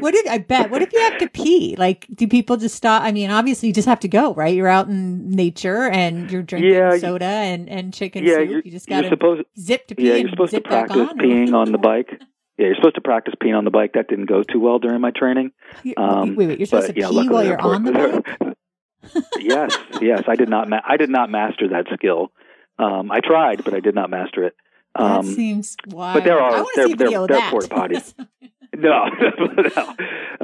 What 0.00 0.14
if 0.14 0.28
I 0.30 0.38
bet? 0.38 0.70
What 0.70 0.82
if 0.82 0.92
you 0.92 1.00
have 1.00 1.18
to 1.18 1.28
pee? 1.28 1.74
Like, 1.78 2.06
do 2.14 2.26
people 2.28 2.56
just 2.56 2.74
stop? 2.74 3.02
I 3.02 3.12
mean, 3.12 3.30
obviously, 3.30 3.68
you 3.68 3.74
just 3.74 3.88
have 3.88 4.00
to 4.00 4.08
go, 4.08 4.34
right? 4.34 4.54
You're 4.54 4.68
out 4.68 4.88
in 4.88 5.30
nature 5.30 5.84
and 5.88 6.30
you're 6.30 6.42
drinking 6.42 6.72
Yeah, 6.72 6.92
you- 6.94 7.00
soda 7.00 7.24
and 7.24 7.68
and 7.68 7.92
chicken 7.94 8.24
yeah, 8.24 8.36
soup. 8.36 8.50
you're, 8.50 8.62
just 8.62 8.88
got 8.88 9.02
to 9.02 9.08
supposed 9.08 9.42
zip 9.58 9.86
to 9.88 9.94
pee 9.94 10.08
yeah 10.08 10.14
you're 10.16 10.30
supposed 10.30 10.52
to 10.54 10.60
practice 10.60 10.96
on. 10.96 11.18
peeing 11.18 11.52
on 11.54 11.72
the 11.72 11.78
bike. 11.90 12.20
Yeah, 12.58 12.66
you're 12.66 12.74
supposed 12.76 12.96
to 12.96 13.00
practice 13.00 13.34
peeing 13.42 13.56
on 13.56 13.64
the 13.64 13.70
bike. 13.70 13.92
That 13.94 14.08
didn't 14.08 14.26
go 14.26 14.42
too 14.42 14.60
well 14.60 14.78
during 14.78 15.00
my 15.00 15.10
training. 15.12 15.52
Um, 15.96 16.36
wait, 16.36 16.46
wait, 16.48 16.58
you're 16.58 16.66
supposed 16.66 16.88
but 16.88 16.94
to 16.94 17.00
pee 17.00 17.06
luckily 17.06 17.28
while 17.34 17.44
you're 17.44 17.60
on 17.60 17.84
the 17.84 17.92
bike. 17.92 18.56
yes, 19.38 19.76
yes, 20.00 20.24
I 20.28 20.36
did 20.36 20.48
not. 20.50 20.68
Ma- 20.68 20.82
I 20.86 20.96
did 20.98 21.08
not 21.10 21.30
master 21.30 21.68
that 21.68 21.86
skill. 21.94 22.32
Um, 22.78 23.10
I 23.10 23.20
tried, 23.20 23.64
but 23.64 23.74
I 23.74 23.80
did 23.80 23.94
not 23.94 24.10
master 24.10 24.44
it. 24.44 24.54
that 24.94 25.02
Um, 25.02 25.26
seems 25.26 25.76
wild. 25.86 26.22
there 26.24 26.38
are- 26.40 26.64
there, 26.76 26.86
see 26.86 26.92
a 26.92 26.96
video 26.96 27.26
there, 27.26 27.28
that. 27.28 27.28
there 27.28 27.42
are 27.44 27.50
porta 27.50 27.68
potties. 27.68 28.14
no, 28.80 29.06
no. 29.76 29.94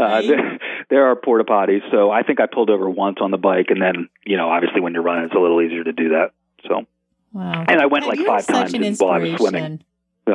Uh, 0.03 0.22
there, 0.22 0.59
there 0.90 1.07
are 1.11 1.16
porta 1.16 1.44
potties. 1.44 1.81
So 1.90 2.11
I 2.11 2.22
think 2.22 2.40
I 2.40 2.46
pulled 2.46 2.70
over 2.70 2.88
once 2.88 3.18
on 3.20 3.31
the 3.31 3.38
bike, 3.38 3.66
and 3.70 3.81
then 3.81 4.09
you 4.25 4.37
know, 4.37 4.49
obviously, 4.51 4.81
when 4.81 4.92
you're 4.94 5.03
running, 5.03 5.25
it's 5.25 5.35
a 5.35 5.38
little 5.38 5.61
easier 5.62 5.85
to 5.85 5.92
do 5.92 6.11
that. 6.11 6.33
So, 6.68 6.87
wow. 7.33 7.64
and 7.68 7.81
I 7.81 7.87
went 7.87 8.07
like 8.07 8.18
five 8.20 8.46
times 8.46 8.99
while 9.01 9.11
I 9.12 9.18
was 9.18 9.37
swimming. 9.37 9.83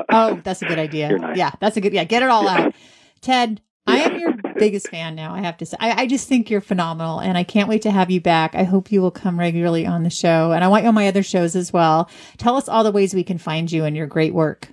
Oh, 0.09 0.39
that's 0.43 0.61
a 0.61 0.65
good 0.65 0.79
idea. 0.79 1.11
Nice. 1.17 1.37
Yeah, 1.37 1.51
that's 1.59 1.77
a 1.77 1.81
good. 1.81 1.93
Yeah, 1.93 2.05
get 2.05 2.23
it 2.23 2.29
all 2.29 2.45
Yeah. 2.45 2.57
out. 2.67 2.75
Ted, 3.21 3.61
I 3.85 3.97
am 3.99 4.19
your 4.19 4.33
biggest 4.57 4.87
fan 4.89 5.15
now. 5.15 5.33
I 5.33 5.39
have 5.41 5.57
to 5.57 5.65
say, 5.65 5.75
I, 5.79 6.03
I 6.03 6.07
just 6.07 6.27
think 6.27 6.49
you're 6.49 6.61
phenomenal, 6.61 7.19
and 7.19 7.37
I 7.37 7.43
can't 7.43 7.67
wait 7.67 7.81
to 7.83 7.91
have 7.91 8.09
you 8.09 8.21
back. 8.21 8.55
I 8.55 8.63
hope 8.63 8.91
you 8.91 9.01
will 9.01 9.11
come 9.11 9.37
regularly 9.39 9.85
on 9.85 10.03
the 10.03 10.09
show, 10.09 10.51
and 10.53 10.63
I 10.63 10.67
want 10.69 10.83
you 10.83 10.89
on 10.89 10.95
my 10.95 11.07
other 11.07 11.23
shows 11.23 11.55
as 11.55 11.73
well. 11.73 12.09
Tell 12.37 12.55
us 12.55 12.69
all 12.69 12.83
the 12.83 12.91
ways 12.91 13.13
we 13.13 13.23
can 13.23 13.37
find 13.37 13.71
you 13.71 13.83
and 13.83 13.95
your 13.95 14.07
great 14.07 14.33
work. 14.33 14.69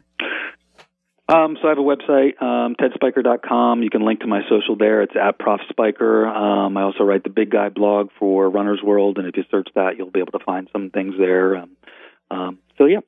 Um, 1.30 1.58
so 1.60 1.68
I 1.68 1.70
have 1.70 1.78
a 1.78 1.82
website, 1.82 2.40
um, 2.42 2.74
tedspiker.com. 2.76 3.82
You 3.82 3.90
can 3.90 4.02
link 4.02 4.20
to 4.20 4.26
my 4.26 4.40
social 4.48 4.76
there. 4.76 5.02
It's 5.02 5.12
at 5.14 5.38
Prof 5.38 5.60
Spiker. 5.68 6.26
Um, 6.26 6.76
I 6.78 6.82
also 6.82 7.04
write 7.04 7.22
the 7.22 7.28
Big 7.30 7.50
Guy 7.50 7.68
blog 7.68 8.08
for 8.18 8.48
Runner's 8.48 8.80
World, 8.82 9.18
and 9.18 9.26
if 9.26 9.36
you 9.36 9.44
search 9.50 9.68
that, 9.74 9.98
you'll 9.98 10.10
be 10.10 10.20
able 10.20 10.38
to 10.38 10.44
find 10.44 10.68
some 10.72 10.88
things 10.88 11.14
there. 11.18 11.56
Um, 11.56 11.70
um, 12.30 12.58
so 12.78 12.86
yeah, 12.86 13.00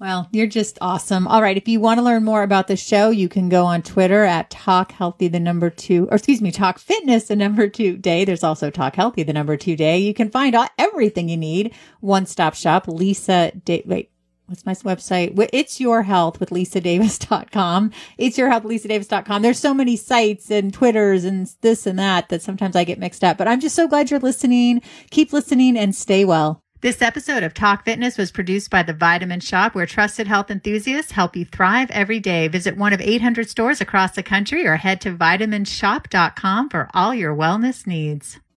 Well, 0.00 0.28
you're 0.32 0.48
just 0.48 0.78
awesome. 0.80 1.28
All 1.28 1.40
right. 1.40 1.56
If 1.56 1.68
you 1.68 1.78
want 1.78 1.98
to 1.98 2.04
learn 2.04 2.24
more 2.24 2.42
about 2.42 2.66
the 2.66 2.76
show, 2.76 3.10
you 3.10 3.28
can 3.28 3.48
go 3.48 3.64
on 3.64 3.82
Twitter 3.82 4.24
at 4.24 4.50
Talk 4.50 4.90
Healthy, 4.92 5.28
the 5.28 5.38
number 5.40 5.70
two, 5.70 6.08
or 6.10 6.16
excuse 6.16 6.40
me, 6.42 6.50
Talk 6.50 6.80
Fitness, 6.80 7.28
the 7.28 7.36
number 7.36 7.68
two 7.68 7.96
day. 7.96 8.24
There's 8.24 8.44
also 8.44 8.70
Talk 8.70 8.96
Healthy, 8.96 9.22
the 9.22 9.32
number 9.32 9.56
two 9.56 9.76
day. 9.76 9.98
You 9.98 10.14
can 10.14 10.30
find 10.30 10.56
all, 10.56 10.66
everything 10.78 11.28
you 11.28 11.36
need. 11.36 11.74
One 12.00 12.26
stop 12.26 12.54
shop. 12.54 12.88
Lisa, 12.88 13.52
da- 13.64 13.84
wait, 13.86 14.10
what's 14.48 14.66
my 14.66 14.72
website? 14.72 15.48
It's 15.52 15.78
Your 15.78 16.02
Health 16.02 16.40
with 16.40 16.50
lisadavis.com. 16.50 17.92
It's 18.16 18.38
Your 18.38 18.50
Health, 18.50 18.64
lisadavis.com. 18.64 19.42
There's 19.42 19.58
so 19.58 19.74
many 19.74 19.96
sites 19.96 20.50
and 20.50 20.72
Twitters 20.72 21.24
and 21.24 21.48
this 21.60 21.86
and 21.86 21.98
that 21.98 22.30
that 22.30 22.42
sometimes 22.42 22.74
I 22.74 22.84
get 22.84 22.98
mixed 22.98 23.22
up, 23.22 23.36
but 23.36 23.46
I'm 23.46 23.60
just 23.60 23.76
so 23.76 23.86
glad 23.86 24.10
you're 24.10 24.20
listening. 24.20 24.82
Keep 25.10 25.32
listening 25.32 25.76
and 25.76 25.94
stay 25.94 26.24
well. 26.24 26.62
This 26.80 27.02
episode 27.02 27.42
of 27.42 27.54
Talk 27.54 27.84
Fitness 27.84 28.16
was 28.16 28.30
produced 28.30 28.70
by 28.70 28.84
The 28.84 28.92
Vitamin 28.92 29.40
Shoppe, 29.40 29.74
where 29.74 29.84
trusted 29.84 30.28
health 30.28 30.48
enthusiasts 30.48 31.12
help 31.12 31.34
you 31.34 31.44
thrive 31.44 31.90
every 31.90 32.20
day. 32.20 32.46
Visit 32.46 32.76
one 32.76 32.92
of 32.92 33.00
800 33.00 33.50
stores 33.50 33.80
across 33.80 34.12
the 34.12 34.22
country 34.22 34.64
or 34.64 34.76
head 34.76 35.00
to 35.00 35.12
vitaminshoppe.com 35.12 36.68
for 36.68 36.88
all 36.94 37.12
your 37.14 37.34
wellness 37.34 37.84
needs. 37.84 38.38